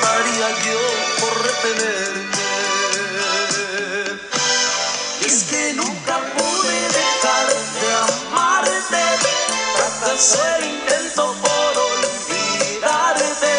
[0.07, 0.81] haría yo
[1.19, 2.45] por retenerte.
[5.25, 7.87] es que nunca pude dejar de
[8.29, 9.03] amarte,
[9.75, 13.53] fracasó el intento por olvidarte,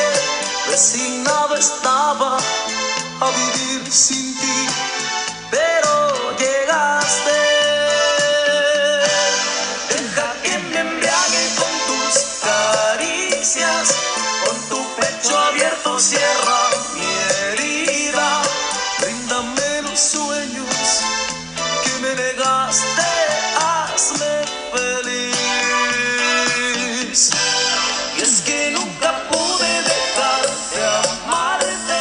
[0.69, 2.39] resignado estaba
[3.21, 4.28] a vivir sin
[15.99, 17.03] cierra mi
[17.35, 18.43] herida,
[19.01, 21.03] bríndame los sueños
[21.83, 23.11] que me negaste,
[23.59, 25.71] hazme feliz.
[28.17, 30.81] Y es que nunca pude dejar de
[31.27, 32.01] amarte,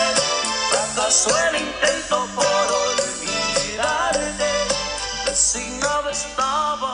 [0.69, 4.49] fracasó el intento por olvidarte,
[5.26, 6.94] resignado estaba.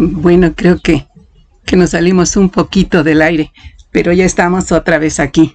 [0.00, 1.07] Bueno, creo que
[1.68, 3.52] que nos salimos un poquito del aire,
[3.90, 5.54] pero ya estamos otra vez aquí.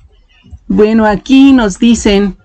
[0.68, 2.38] Bueno, aquí nos dicen,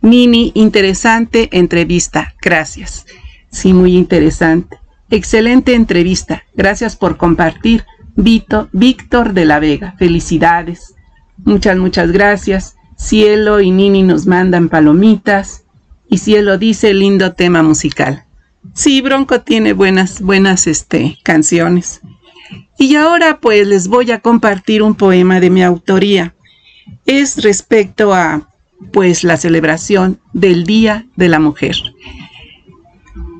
[0.00, 3.06] Nini, interesante entrevista, gracias.
[3.50, 4.78] Sí, muy interesante.
[5.10, 7.84] Excelente entrevista, gracias por compartir.
[8.14, 10.94] Vito, Víctor de la Vega, felicidades.
[11.38, 12.76] Muchas, muchas gracias.
[12.96, 15.64] Cielo y Nini nos mandan palomitas.
[16.08, 18.27] Y Cielo dice lindo tema musical.
[18.74, 22.00] Sí, Bronco tiene buenas, buenas este, canciones.
[22.78, 26.34] Y ahora pues les voy a compartir un poema de mi autoría.
[27.06, 28.48] Es respecto a
[28.92, 31.76] pues la celebración del Día de la Mujer.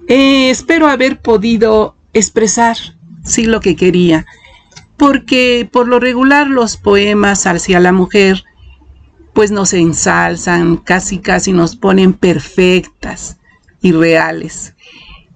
[0.08, 2.76] Eh, espero haber podido expresar
[3.24, 4.26] sí lo que quería,
[4.96, 8.42] porque por lo regular los poemas hacia la mujer
[9.34, 13.36] pues nos ensalzan, casi casi nos ponen perfectas
[13.80, 14.74] y reales.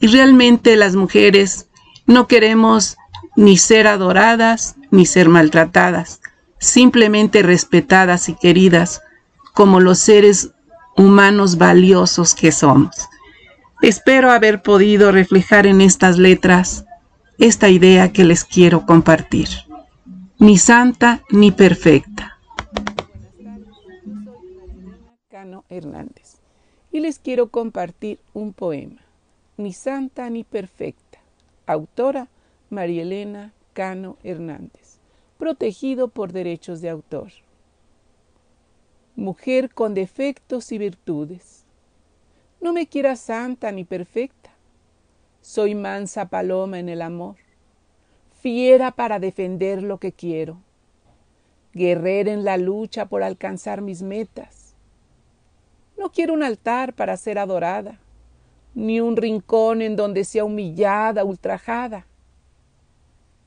[0.02, 1.68] Y realmente las mujeres
[2.06, 2.96] no queremos
[3.36, 6.20] ni ser adoradas ni ser maltratadas,
[6.58, 9.00] simplemente respetadas y queridas
[9.54, 10.50] como los seres
[10.96, 13.08] humanos valiosos que somos.
[13.80, 16.84] Espero haber podido reflejar en estas letras
[17.38, 19.48] esta idea que les quiero compartir.
[20.40, 22.38] Ni santa ni perfecta.
[25.30, 26.42] Cano Hernández
[26.90, 29.01] y les quiero compartir un poema,
[29.58, 31.18] Ni santa ni perfecta,
[31.66, 32.28] autora
[32.70, 34.98] María Elena Cano Hernández,
[35.38, 37.32] protegido por derechos de autor.
[39.14, 41.66] Mujer con defectos y virtudes,
[42.62, 44.50] no me quieras santa ni perfecta,
[45.42, 47.36] soy mansa paloma en el amor,
[48.40, 50.62] fiera para defender lo que quiero,
[51.74, 54.74] guerrera en la lucha por alcanzar mis metas.
[55.98, 58.00] No quiero un altar para ser adorada,
[58.74, 62.06] ni un rincón en donde sea humillada, ultrajada.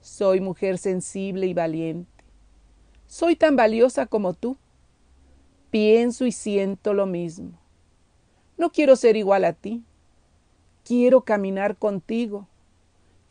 [0.02, 2.24] Soy mujer sensible y valiente.
[3.08, 4.58] Soy tan valiosa como tú.
[5.72, 7.52] Pienso y siento lo mismo.
[8.58, 9.84] No quiero ser igual a ti
[10.86, 12.48] Quiero caminar contigo,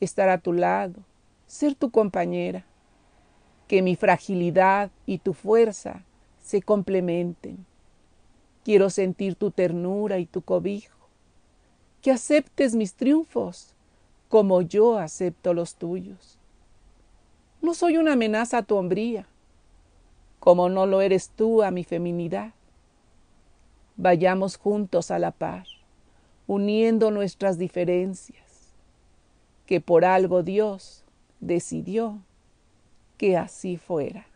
[0.01, 1.05] estar a tu lado,
[1.47, 2.67] ser tu compañera.
[3.69, 6.05] Que mi fragilidad y tu fuerza
[6.43, 7.65] se complementen.
[8.65, 10.94] Quiero sentir tu ternura y tu cobijo.
[12.05, 13.75] Que aceptes mis triunfos
[14.29, 16.39] como yo acepto los tuyos.
[17.63, 19.27] No soy una amenaza a tu hombría,
[20.39, 22.53] como no lo eres tú a mi feminidad.
[23.97, 25.65] Vayamos juntos a la par
[26.47, 28.75] uniendo nuestras diferencias,
[29.65, 31.05] que por algo Dios
[31.41, 32.19] decidió
[33.17, 34.27] que así fuera.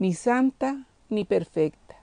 [0.00, 1.95] Ni santa ni perfecta.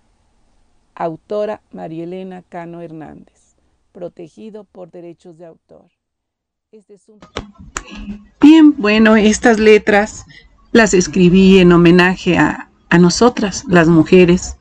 [0.95, 3.55] Autora María Elena Cano Hernández,
[3.91, 5.85] protegido por derechos de autor.
[6.71, 7.19] Este es un...
[8.41, 10.25] Bien, bueno, estas letras
[10.71, 14.57] las escribí en homenaje a, a nosotras, las mujeres,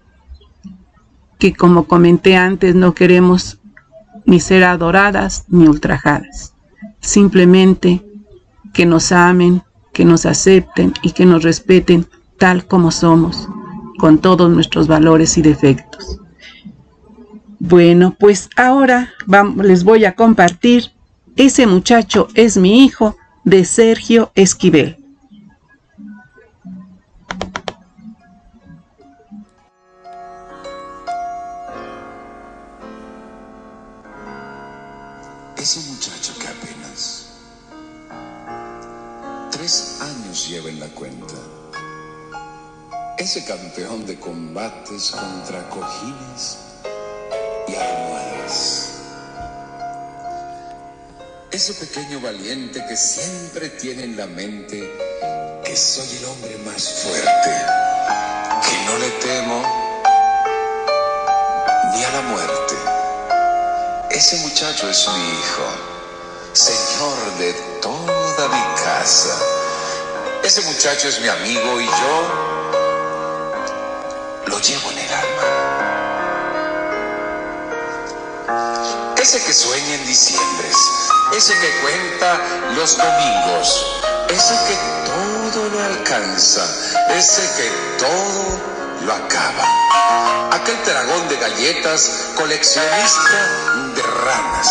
[1.39, 3.59] que como comenté antes no queremos
[4.25, 6.55] ni ser adoradas ni ultrajadas.
[7.01, 8.03] Simplemente
[8.73, 12.07] que nos amen, que nos acepten y que nos respeten
[12.39, 13.49] tal como somos,
[13.99, 16.22] con todos nuestros valores y defectos.
[17.65, 19.15] Bueno, pues ahora
[19.63, 20.91] les voy a compartir
[21.37, 24.97] Ese muchacho es mi hijo de Sergio Esquivel.
[35.57, 37.29] Ese muchacho que apenas
[39.53, 41.35] tres años lleva en la cuenta.
[43.19, 46.72] Ese campeón de combates contra cojines
[47.79, 48.89] y.
[51.51, 54.91] Ese pequeño valiente que siempre tiene en la mente
[55.65, 57.51] que soy el hombre más fuerte,
[58.63, 59.63] que no le temo
[61.95, 62.75] ni a la muerte
[64.13, 65.65] ese muchacho es mi hijo,
[66.53, 69.37] señor de toda mi casa.
[70.45, 72.55] Ese muchacho es mi amigo y yo
[74.47, 75.62] lo llevo en el alma.
[79.33, 80.71] Ese que sueña en diciembre,
[81.35, 82.39] ese que cuenta
[82.75, 83.87] los domingos,
[84.29, 84.77] ese que
[85.07, 86.63] todo lo alcanza,
[87.09, 88.61] ese que todo
[89.07, 89.65] lo acaba.
[90.53, 93.39] Aquel dragón de galletas, coleccionista
[93.95, 94.69] de ranas.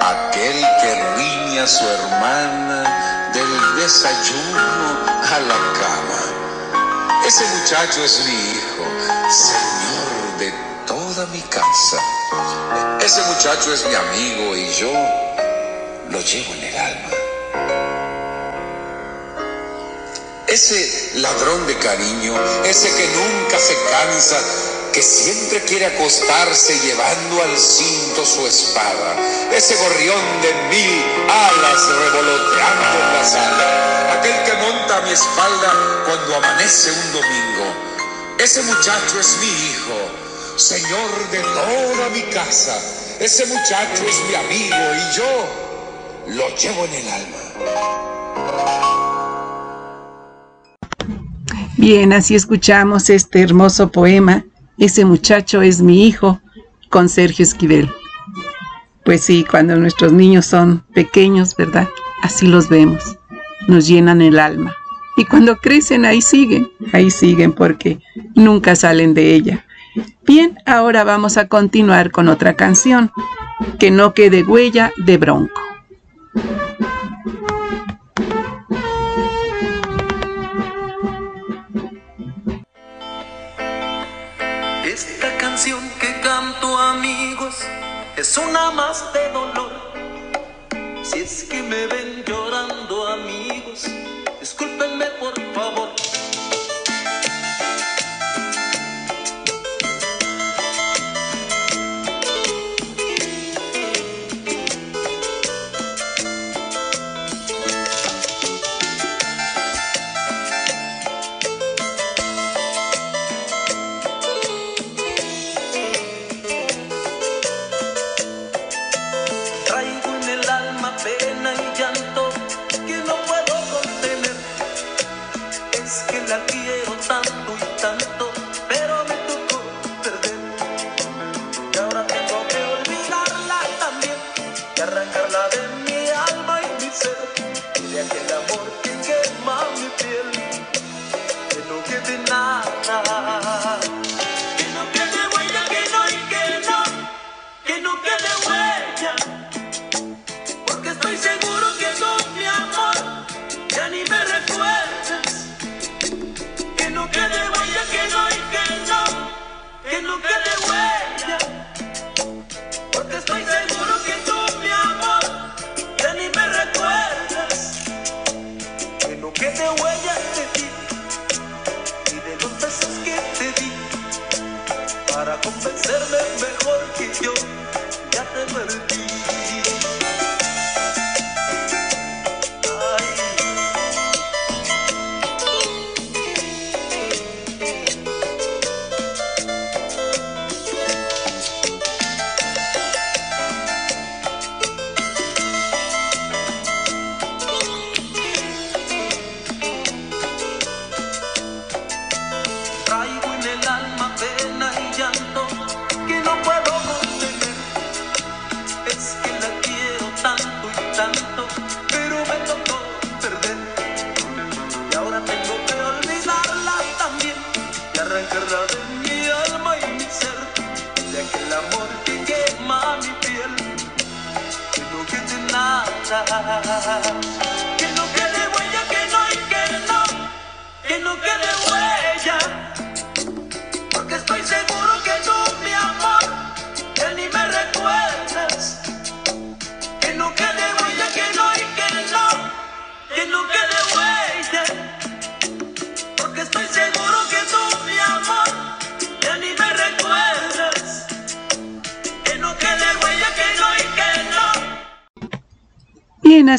[0.00, 4.98] Aquel que riña a su hermana del desayuno
[5.28, 7.26] a la cama.
[7.26, 8.84] Ese muchacho es mi hijo,
[9.28, 10.54] señor de
[10.86, 12.91] toda mi casa.
[13.04, 14.92] Ese muchacho es mi amigo y yo
[16.08, 17.08] lo llevo en el alma.
[20.46, 22.32] Ese ladrón de cariño,
[22.64, 24.38] ese que nunca se cansa
[24.92, 29.16] que siempre quiere acostarse llevando al cinto su espada,
[29.50, 36.04] ese gorrión de mil alas revoloteando en la sala, aquel que monta a mi espalda
[36.06, 37.92] cuando amanece un domingo.
[38.38, 40.01] Ese muchacho es mi hijo,
[40.56, 42.76] señor de toda mi casa.
[43.20, 45.46] Ese muchacho es mi amigo y yo
[46.36, 47.38] lo llevo en el alma.
[51.76, 54.44] Bien, así escuchamos este hermoso poema
[54.78, 56.40] ese muchacho es mi hijo,
[56.88, 57.88] con Sergio Esquivel.
[59.04, 61.88] Pues sí, cuando nuestros niños son pequeños, ¿verdad?
[62.22, 63.16] Así los vemos,
[63.68, 64.74] nos llenan el alma.
[65.16, 68.00] Y cuando crecen, ahí siguen, ahí siguen porque
[68.34, 69.64] nunca salen de ella.
[70.22, 73.10] Bien, ahora vamos a continuar con otra canción,
[73.78, 75.60] Que no quede huella de Bronco.
[84.84, 87.62] Esta canción que canto amigos
[88.16, 89.72] es una más de dolor.
[91.02, 93.86] Si es que me ven llorando amigos,
[94.40, 95.51] discúlpenme por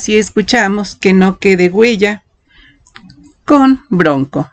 [0.04, 2.26] así escuchamos que no quede huella
[3.46, 4.52] con Bronco.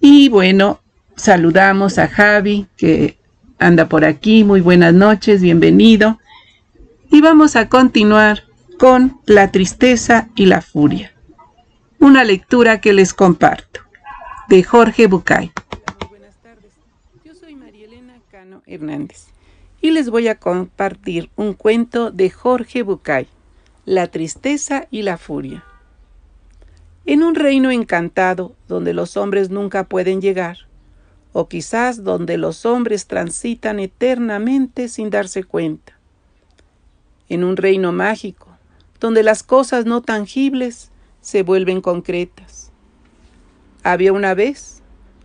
[0.00, 0.80] Y bueno,
[1.14, 3.16] saludamos a Javi que
[3.60, 4.42] anda por aquí.
[4.42, 6.18] Muy buenas noches, bienvenido.
[7.12, 8.42] Y vamos a continuar
[8.76, 11.14] con La tristeza y la furia.
[12.00, 13.82] Una lectura que les comparto
[14.48, 15.52] de Jorge Bucay.
[16.08, 16.72] Buenas tardes.
[17.24, 19.26] Yo soy María Elena Cano Hernández
[19.80, 23.28] y les voy a compartir un cuento de Jorge Bucay,
[23.86, 25.62] La tristeza y la furia.
[27.04, 30.56] En un reino encantado donde los hombres nunca pueden llegar,
[31.34, 35.98] o quizás donde los hombres transitan eternamente sin darse cuenta.
[37.28, 38.48] En un reino mágico
[39.00, 40.90] donde las cosas no tangibles
[41.20, 42.72] se vuelven concretas.
[43.82, 44.80] Había una vez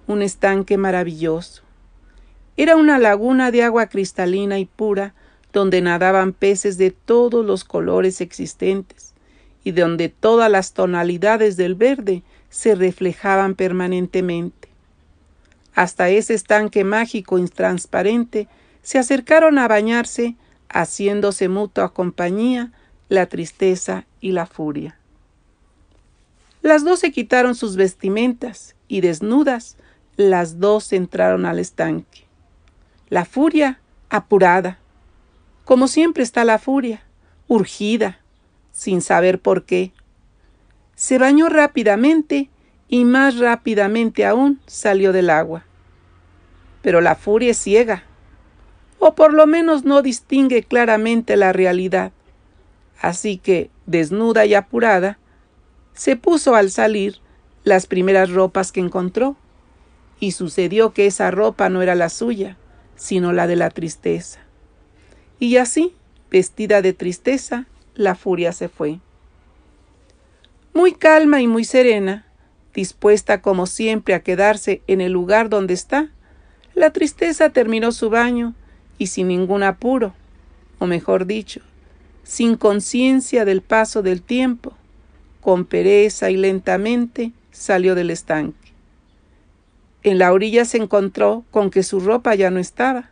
[0.06, 1.64] un estanque maravilloso.
[2.57, 5.14] Era una laguna de agua cristalina y pura
[5.54, 9.14] donde nadaban peces de todos los colores existentes
[9.64, 14.70] y donde todas las tonalidades del verde se reflejaban permanentemente.
[15.74, 18.48] Hasta ese estanque mágico y transparente
[18.82, 20.36] se acercaron a bañarse,
[20.70, 22.72] haciéndose mutua compañía
[23.08, 24.98] la tristeza y la furia.
[26.62, 29.78] Las dos se quitaron sus vestimentas y desnudas,
[30.18, 32.26] las dos entraron al estanque.
[33.10, 34.80] La furia apurada,
[35.70, 37.04] como siempre está la furia,
[37.48, 38.18] urgida,
[38.72, 39.91] sin saber por qué.
[40.96, 42.50] Se bañó rápidamente
[42.88, 45.66] y más rápidamente aún salió del agua.
[46.82, 48.02] Pero la furia es ciega,
[48.98, 52.14] o por lo menos no distingue claramente la realidad.
[53.00, 55.20] Así que, desnuda y apurada,
[55.94, 57.18] se puso al salir
[57.64, 59.38] las primeras ropas que encontró,
[60.20, 62.58] y sucedió que esa ropa no era la suya,
[62.96, 64.49] sino la de la tristeza.
[65.40, 65.94] Y así,
[66.30, 68.99] vestida de tristeza, la furia se fue.
[70.74, 72.26] Muy calma y muy serena,
[72.74, 76.10] dispuesta como siempre a quedarse en el lugar donde está,
[76.76, 78.53] la tristeza terminó su baño
[78.98, 80.14] y sin ningún apuro
[80.80, 81.61] o mejor dicho,
[82.24, 84.74] sin conciencia del paso del tiempo,
[85.41, 88.57] con pereza y lentamente salió del estanque.
[90.03, 93.11] En la orilla se encontró con que su ropa ya no estaba.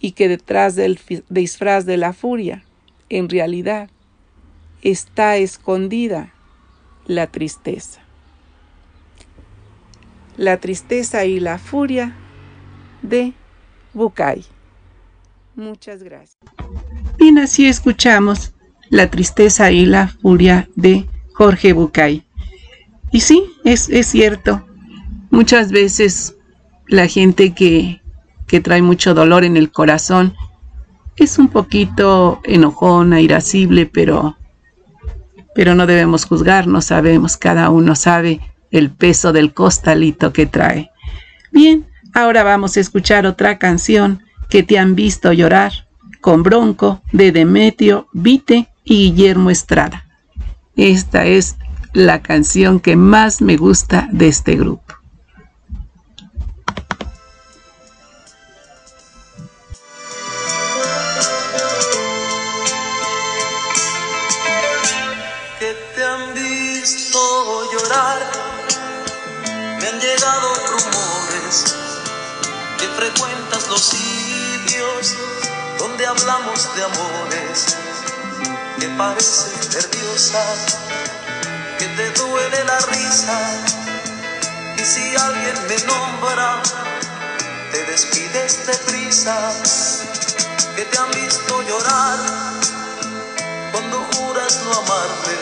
[0.00, 0.98] y que detrás del
[1.28, 2.64] disfraz de la furia,
[3.08, 3.90] en realidad,
[4.82, 6.32] está escondida
[7.06, 8.00] la tristeza.
[10.36, 12.14] La tristeza y la furia
[13.02, 13.32] de
[13.92, 14.44] Bucay.
[15.56, 16.38] Muchas gracias.
[17.18, 18.52] Bien, así escuchamos
[18.90, 22.24] La tristeza y la furia de Jorge Bucay.
[23.10, 24.64] Y sí, es, es cierto.
[25.30, 26.36] Muchas veces
[26.86, 28.00] la gente que,
[28.48, 30.34] que trae mucho dolor en el corazón
[31.16, 34.36] es un poquito enojona, irascible, pero,
[35.54, 40.90] pero no debemos juzgar, no sabemos, cada uno sabe el peso del costalito que trae.
[41.52, 45.72] Bien, ahora vamos a escuchar otra canción que te han visto llorar,
[46.20, 50.04] con Bronco, de Demetrio, Vite y Guillermo Estrada.
[50.76, 51.56] Esta es
[51.92, 54.87] la canción que más me gusta de este grupo.
[76.20, 77.76] Hablamos de amores,
[78.78, 80.44] que pareces nerviosa,
[81.78, 83.38] que te duele la risa.
[84.76, 86.62] Y si alguien me nombra,
[87.72, 89.52] te despides deprisa,
[90.76, 92.18] que te han visto llorar
[93.72, 95.36] cuando juras no amarte,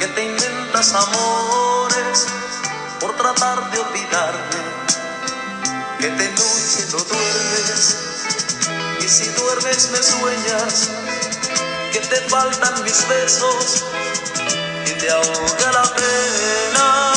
[0.00, 2.26] que te inventas amores
[3.00, 4.62] por tratar de olvidarme,
[5.98, 8.06] que de noche no duermes
[9.06, 10.90] y si duermes me sueñas,
[11.92, 13.84] que te faltan mis besos
[14.84, 17.12] y te ahoga la pena.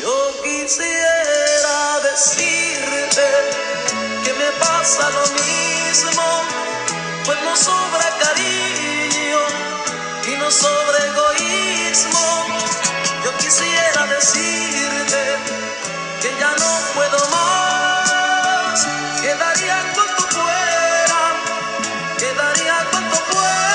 [0.00, 3.26] Yo quisiera decirte
[4.24, 6.24] que me pasa lo mismo
[7.26, 9.40] pues no sobra cariño
[10.26, 12.46] y no sobra egoísmo.
[13.24, 15.22] Yo quisiera decirte
[16.22, 18.86] que ya no puedo más,
[19.20, 21.20] quedaría cuanto fuera,
[22.18, 23.67] quedaría cuanto fuera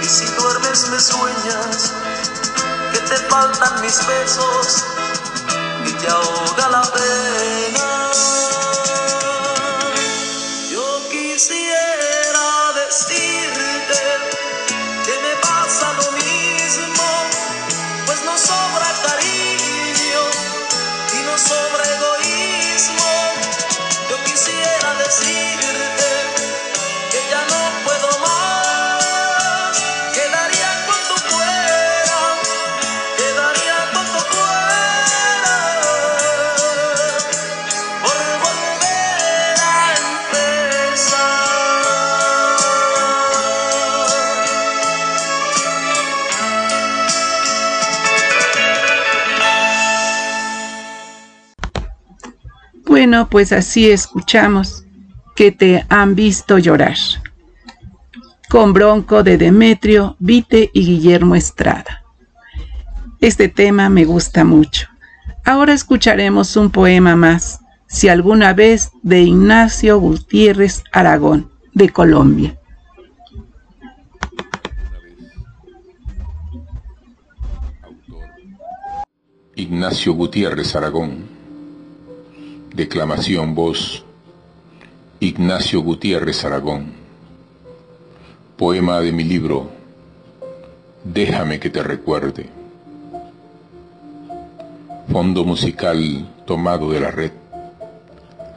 [0.00, 1.92] y si duermes me sueñas,
[2.92, 4.84] que te faltan mis besos
[5.86, 7.41] y te ahoga la pena.
[53.30, 54.84] Pues así escuchamos
[55.34, 56.96] que te han visto llorar.
[58.48, 62.04] Con Bronco de Demetrio, Vite y Guillermo Estrada.
[63.20, 64.88] Este tema me gusta mucho.
[65.44, 71.50] Ahora escucharemos un poema más, si alguna vez, de Ignacio Gutiérrez Aragón.
[71.74, 72.58] de Colombia.
[79.54, 81.31] Ignacio Gutiérrez Aragón.
[82.74, 84.02] Declamación voz.
[85.20, 86.94] Ignacio Gutiérrez Aragón.
[88.56, 89.68] Poema de mi libro.
[91.04, 92.48] Déjame que te recuerde.
[95.12, 97.32] Fondo musical tomado de la red.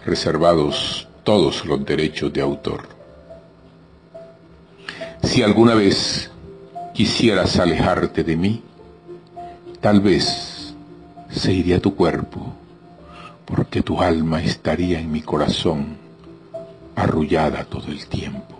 [0.05, 2.87] Reservados todos los derechos de autor.
[5.23, 6.31] Si alguna vez
[6.93, 8.63] quisieras alejarte de mí,
[9.81, 10.73] tal vez
[11.29, 12.53] se iría tu cuerpo,
[13.45, 15.97] porque tu alma estaría en mi corazón,
[16.95, 18.55] arrullada todo el tiempo.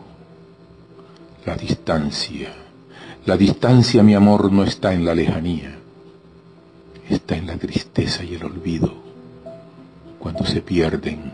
[1.45, 2.49] La distancia,
[3.26, 5.76] la distancia, mi amor, no está en la lejanía,
[7.10, 8.94] está en la tristeza y el olvido,
[10.20, 11.34] cuando se pierden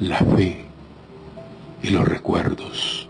[0.00, 0.64] la fe
[1.82, 3.08] y los recuerdos.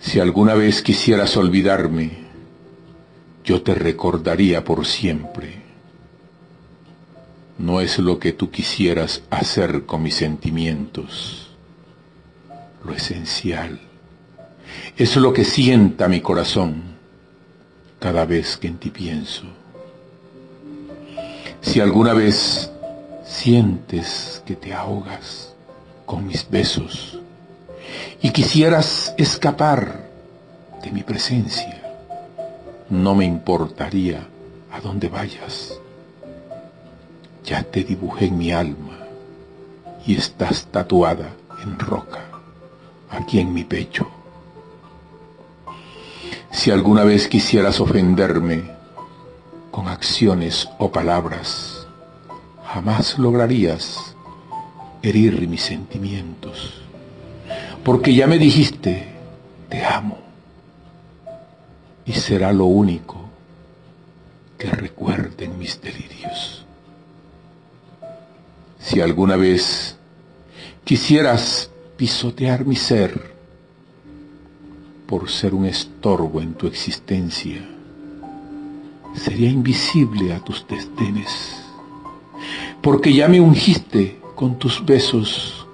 [0.00, 2.10] Si alguna vez quisieras olvidarme,
[3.44, 5.65] yo te recordaría por siempre.
[7.58, 11.50] No es lo que tú quisieras hacer con mis sentimientos.
[12.84, 13.80] Lo esencial
[14.96, 16.82] es lo que sienta mi corazón
[17.98, 19.44] cada vez que en ti pienso.
[21.60, 22.70] Si alguna vez
[23.24, 25.54] sientes que te ahogas
[26.04, 27.18] con mis besos
[28.22, 30.08] y quisieras escapar
[30.82, 31.82] de mi presencia,
[32.88, 34.26] no me importaría
[34.70, 35.80] a dónde vayas.
[37.46, 38.98] Ya te dibujé en mi alma
[40.04, 41.30] y estás tatuada
[41.62, 42.24] en roca,
[43.08, 44.10] aquí en mi pecho.
[46.50, 48.64] Si alguna vez quisieras ofenderme
[49.70, 51.86] con acciones o palabras,
[52.64, 54.16] jamás lograrías
[55.02, 56.82] herir mis sentimientos,
[57.84, 59.06] porque ya me dijiste,
[59.68, 60.18] te amo
[62.04, 63.16] y será lo único
[64.58, 66.55] que recuerden mis delirios.
[68.86, 69.96] Si alguna vez
[70.84, 73.34] quisieras pisotear mi ser
[75.08, 77.68] por ser un estorbo en tu existencia,
[79.12, 81.64] sería invisible a tus desdenes,
[82.80, 85.66] porque ya me ungiste con tus besos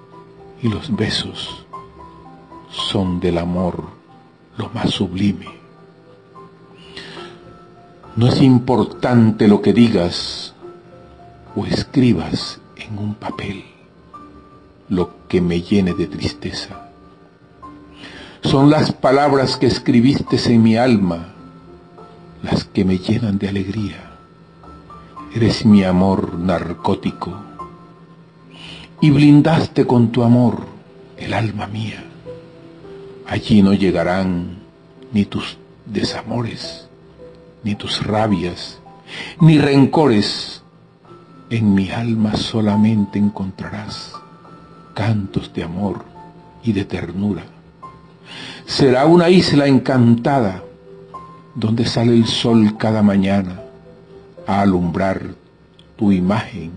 [0.62, 1.66] y los besos
[2.70, 3.84] son del amor
[4.56, 5.48] lo más sublime.
[8.16, 10.54] No es importante lo que digas
[11.54, 12.61] o escribas
[13.00, 13.64] un papel,
[14.88, 16.90] lo que me llene de tristeza.
[18.42, 21.34] Son las palabras que escribiste en mi alma
[22.42, 24.10] las que me llenan de alegría.
[25.34, 27.32] Eres mi amor narcótico
[29.00, 30.66] y blindaste con tu amor
[31.16, 32.04] el alma mía.
[33.26, 34.58] Allí no llegarán
[35.12, 35.56] ni tus
[35.86, 36.88] desamores
[37.64, 38.78] ni tus rabias,
[39.40, 40.61] ni rencores.
[41.52, 44.14] En mi alma solamente encontrarás
[44.94, 46.02] cantos de amor
[46.64, 47.42] y de ternura.
[48.64, 50.62] Será una isla encantada
[51.54, 53.60] donde sale el sol cada mañana
[54.46, 55.34] a alumbrar
[55.98, 56.70] tu imagen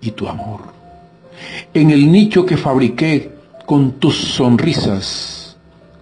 [0.00, 0.60] y tu amor.
[1.74, 3.34] En el nicho que fabriqué
[3.66, 5.58] con tus sonrisas,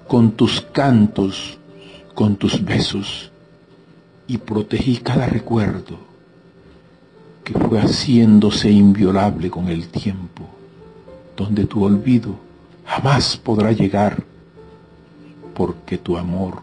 [0.06, 1.58] con tus cantos,
[2.14, 3.32] con tus besos,
[4.28, 6.13] y protegí cada recuerdo
[7.44, 10.44] que fue haciéndose inviolable con el tiempo,
[11.36, 12.36] donde tu olvido
[12.86, 14.24] jamás podrá llegar,
[15.54, 16.62] porque tu amor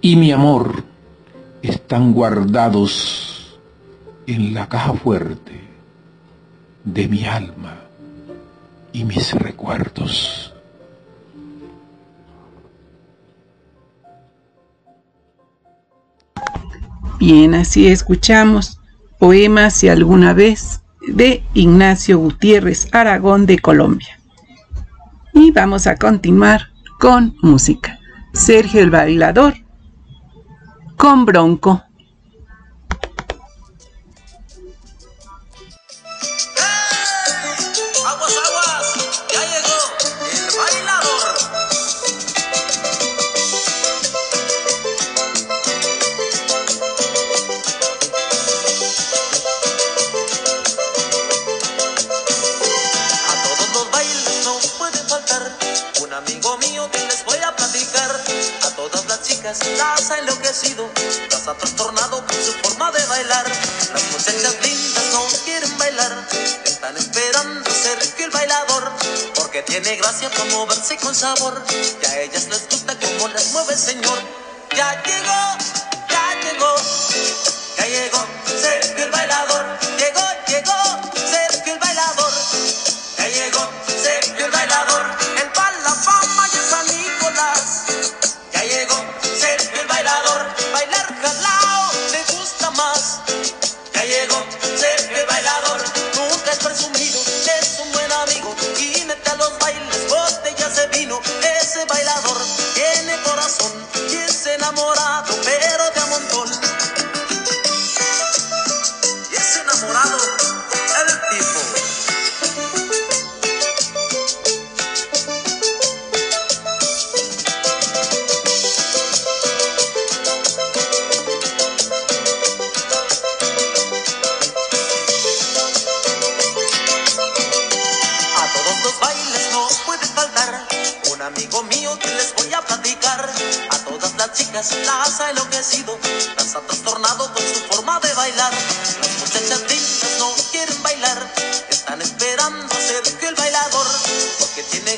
[0.00, 0.82] y mi amor
[1.62, 3.58] están guardados
[4.26, 5.60] en la caja fuerte
[6.84, 7.76] de mi alma
[8.92, 10.52] y mis recuerdos.
[17.20, 18.81] Bien, así escuchamos
[19.22, 24.18] poemas si alguna vez de Ignacio Gutiérrez Aragón de Colombia.
[25.32, 28.00] Y vamos a continuar con música.
[28.32, 29.54] Sergio el Bailador
[30.96, 31.84] con Bronco.
[61.48, 63.46] Ha trastornado su forma de bailar.
[63.92, 66.28] Las muchachas lindas no quieren bailar,
[66.64, 68.92] están esperando ser el bailador,
[69.34, 71.62] porque tiene gracia para moverse con sabor.
[72.02, 74.18] Y a ellas les gusta cómo las mueve el Señor.
[74.76, 75.42] Ya llegó,
[76.08, 76.76] ya llegó,
[77.76, 79.64] ya llegó Sergio el bailador.
[79.98, 82.32] Llegó, llegó Sergio el bailador.
[83.18, 83.70] Ya llegó
[84.02, 84.71] Sergio el bailador.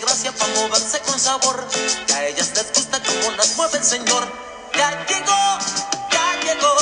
[0.05, 1.67] Gracia para moverse con sabor.
[2.09, 4.25] Y a ellas les gusta como las mueve el señor.
[4.77, 5.59] Ya llegó,
[6.11, 6.77] ya llegó,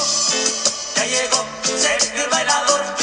[0.96, 1.46] ya llegó
[1.78, 3.01] Sergio el bailador.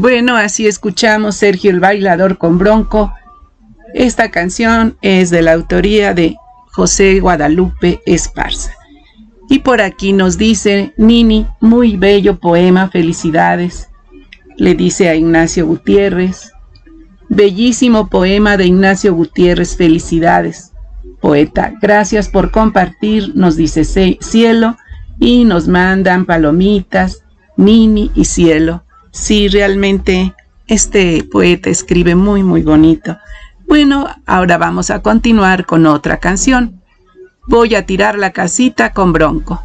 [0.00, 3.12] Bueno, así escuchamos Sergio el Bailador con Bronco.
[3.94, 6.36] Esta canción es de la autoría de
[6.70, 8.72] José Guadalupe Esparza.
[9.50, 13.88] Y por aquí nos dice Nini, muy bello poema, felicidades.
[14.56, 16.52] Le dice a Ignacio Gutiérrez.
[17.28, 20.72] Bellísimo poema de Ignacio Gutiérrez, felicidades.
[21.20, 24.76] Poeta, gracias por compartir, nos dice Ce- Cielo,
[25.18, 27.24] y nos mandan palomitas,
[27.56, 28.84] Nini y Cielo.
[29.18, 30.32] Sí, realmente
[30.68, 33.18] este poeta escribe muy, muy bonito.
[33.66, 36.80] Bueno, ahora vamos a continuar con otra canción.
[37.46, 39.62] Voy a tirar la casita con Bronco.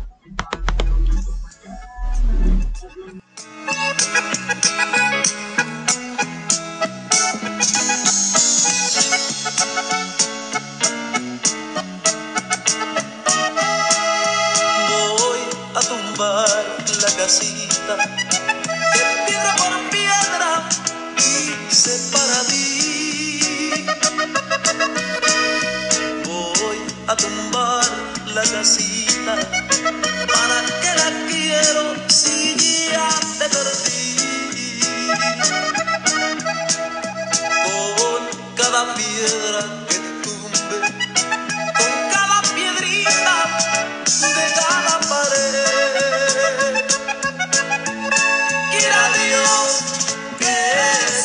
[27.13, 27.85] A tumbar
[28.33, 29.35] la casita
[30.33, 33.09] para que la quiero si ya
[33.39, 35.11] te perdí.
[37.97, 38.21] Con
[38.55, 40.79] cada piedra que tumbe,
[41.79, 43.35] con cada piedrita
[44.37, 46.85] de cada pared.
[48.71, 49.67] Quiera Dios
[50.39, 50.59] que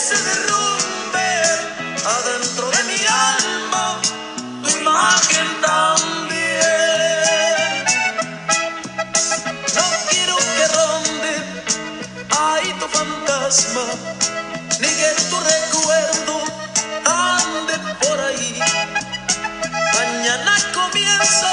[0.06, 1.28] se derrumbe
[2.15, 2.78] adentro de
[20.74, 21.47] comienzo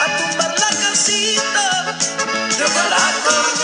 [0.00, 1.96] a tumbar la casita
[2.58, 3.63] y ojalá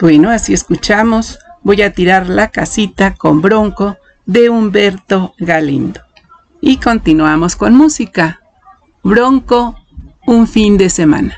[0.00, 6.00] Bueno, así escuchamos Voy a tirar la casita con Bronco de Humberto Galindo.
[6.62, 8.40] Y continuamos con música.
[9.02, 9.76] Bronco,
[10.26, 11.36] un fin de semana.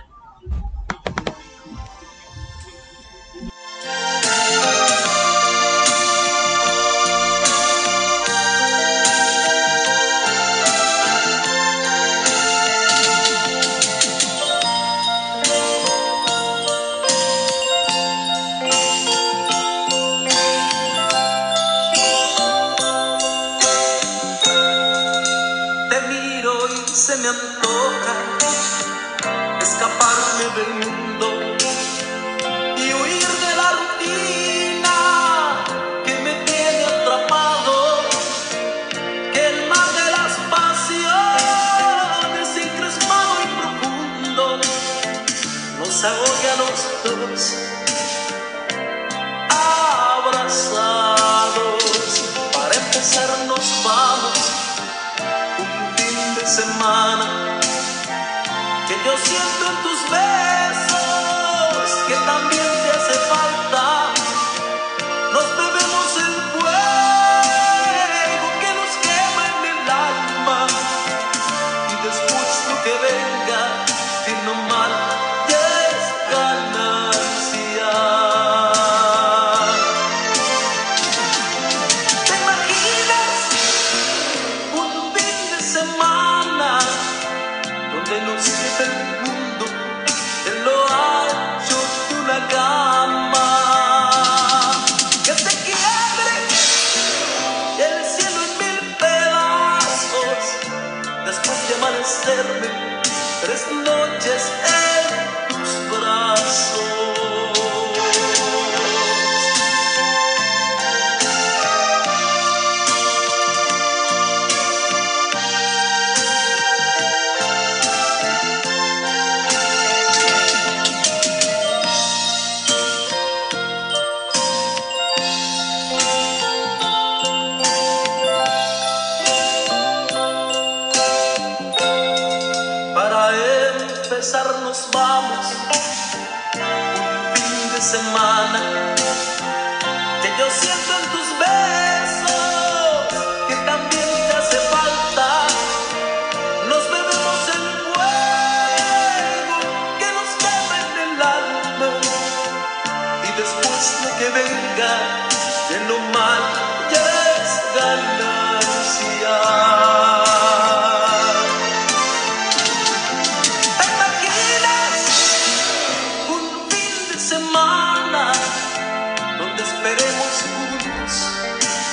[169.82, 171.12] veremos juntos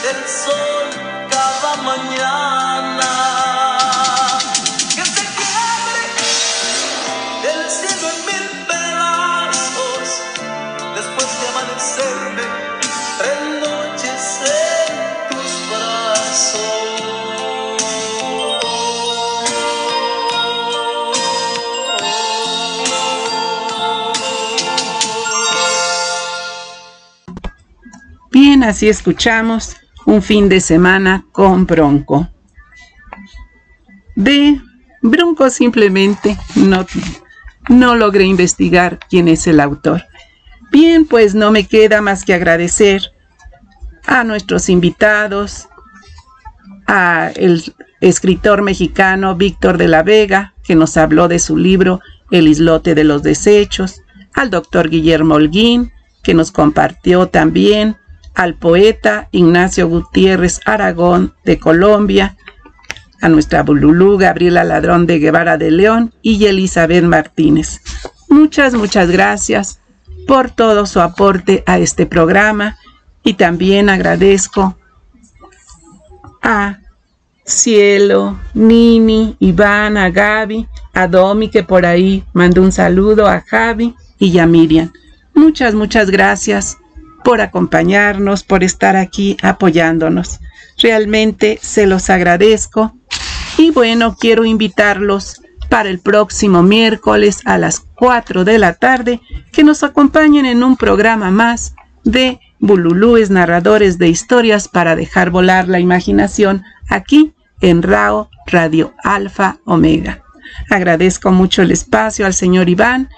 [0.09, 0.89] el sol
[1.29, 3.38] cada mañana.
[28.63, 29.75] Así escuchamos
[30.05, 32.29] un fin de semana con Bronco.
[34.15, 34.59] De
[35.01, 36.85] Bronco simplemente no,
[37.69, 40.03] no logré investigar quién es el autor.
[40.71, 43.11] Bien, pues no me queda más que agradecer
[44.05, 45.67] a nuestros invitados,
[46.87, 52.47] a el escritor mexicano Víctor de la Vega, que nos habló de su libro El
[52.47, 54.01] islote de los desechos,
[54.33, 55.91] al doctor Guillermo Holguín,
[56.23, 57.97] que nos compartió también
[58.35, 62.37] al poeta Ignacio Gutiérrez Aragón de Colombia,
[63.21, 67.81] a nuestra Bululú Gabriela Ladrón de Guevara de León y Elizabeth Martínez.
[68.29, 69.79] Muchas, muchas gracias
[70.27, 72.77] por todo su aporte a este programa
[73.23, 74.77] y también agradezco
[76.41, 76.77] a
[77.43, 83.95] Cielo, Nini, Iván, a Gaby, a Domi que por ahí mandó un saludo, a Javi
[84.19, 84.91] y a Miriam.
[85.33, 86.77] Muchas, muchas gracias
[87.23, 90.39] por acompañarnos, por estar aquí apoyándonos.
[90.77, 92.93] Realmente se los agradezco.
[93.57, 99.21] Y bueno, quiero invitarlos para el próximo miércoles a las 4 de la tarde
[99.51, 105.69] que nos acompañen en un programa más de Bululúes narradores de historias para dejar volar
[105.69, 110.23] la imaginación aquí en RAO Radio Alfa Omega.
[110.69, 113.09] Agradezco mucho el espacio al señor Iván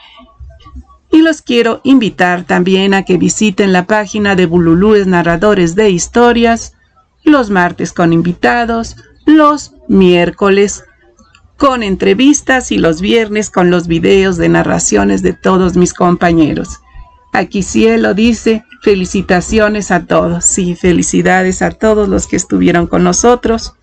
[1.12, 6.74] Y los quiero invitar también a que visiten la página de Bululúes Narradores de Historias
[7.24, 10.84] los martes con invitados, los miércoles
[11.58, 16.80] con entrevistas y los viernes con los videos de narraciones de todos mis compañeros.
[17.34, 23.76] Aquí Cielo dice, felicitaciones a todos, sí, felicidades a todos los que estuvieron con nosotros.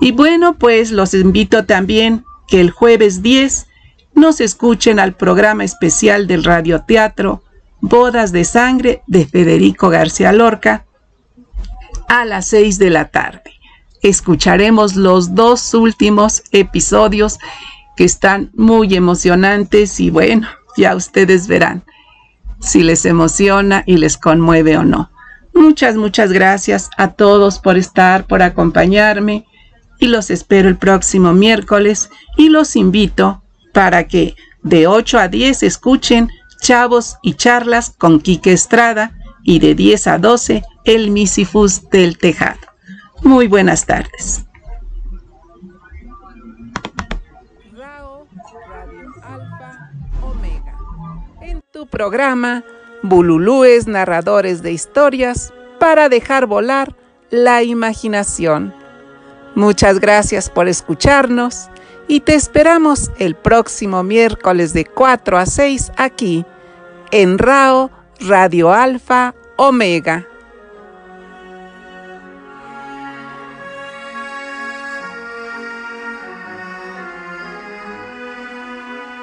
[0.00, 3.66] Y bueno, pues los invito también que el jueves 10
[4.16, 7.44] nos escuchen al programa especial del radioteatro
[7.80, 10.84] Bodas de Sangre de Federico García Lorca
[12.08, 13.56] a las 6 de la tarde
[14.08, 17.38] escucharemos los dos últimos episodios
[17.96, 21.84] que están muy emocionantes y bueno, ya ustedes verán
[22.60, 25.10] si les emociona y les conmueve o no.
[25.54, 29.46] Muchas, muchas gracias a todos por estar, por acompañarme
[29.98, 33.42] y los espero el próximo miércoles y los invito
[33.76, 36.30] para que de 8 a 10 escuchen
[36.62, 39.12] Chavos y Charlas con Quique Estrada
[39.42, 42.58] y de 10 a 12 El Misifus del Tejado.
[43.20, 44.46] Muy buenas tardes.
[47.74, 48.26] Rao
[48.66, 49.90] Radio Alfa
[50.22, 50.78] Omega.
[51.42, 52.64] En tu programa,
[53.02, 56.96] Bululúes narradores de historias para dejar volar
[57.28, 58.72] la imaginación.
[59.54, 61.68] Muchas gracias por escucharnos
[62.08, 66.44] y te esperamos el próximo miércoles de 4 a 6 aquí
[67.10, 70.26] en Rao Radio Alfa Omega.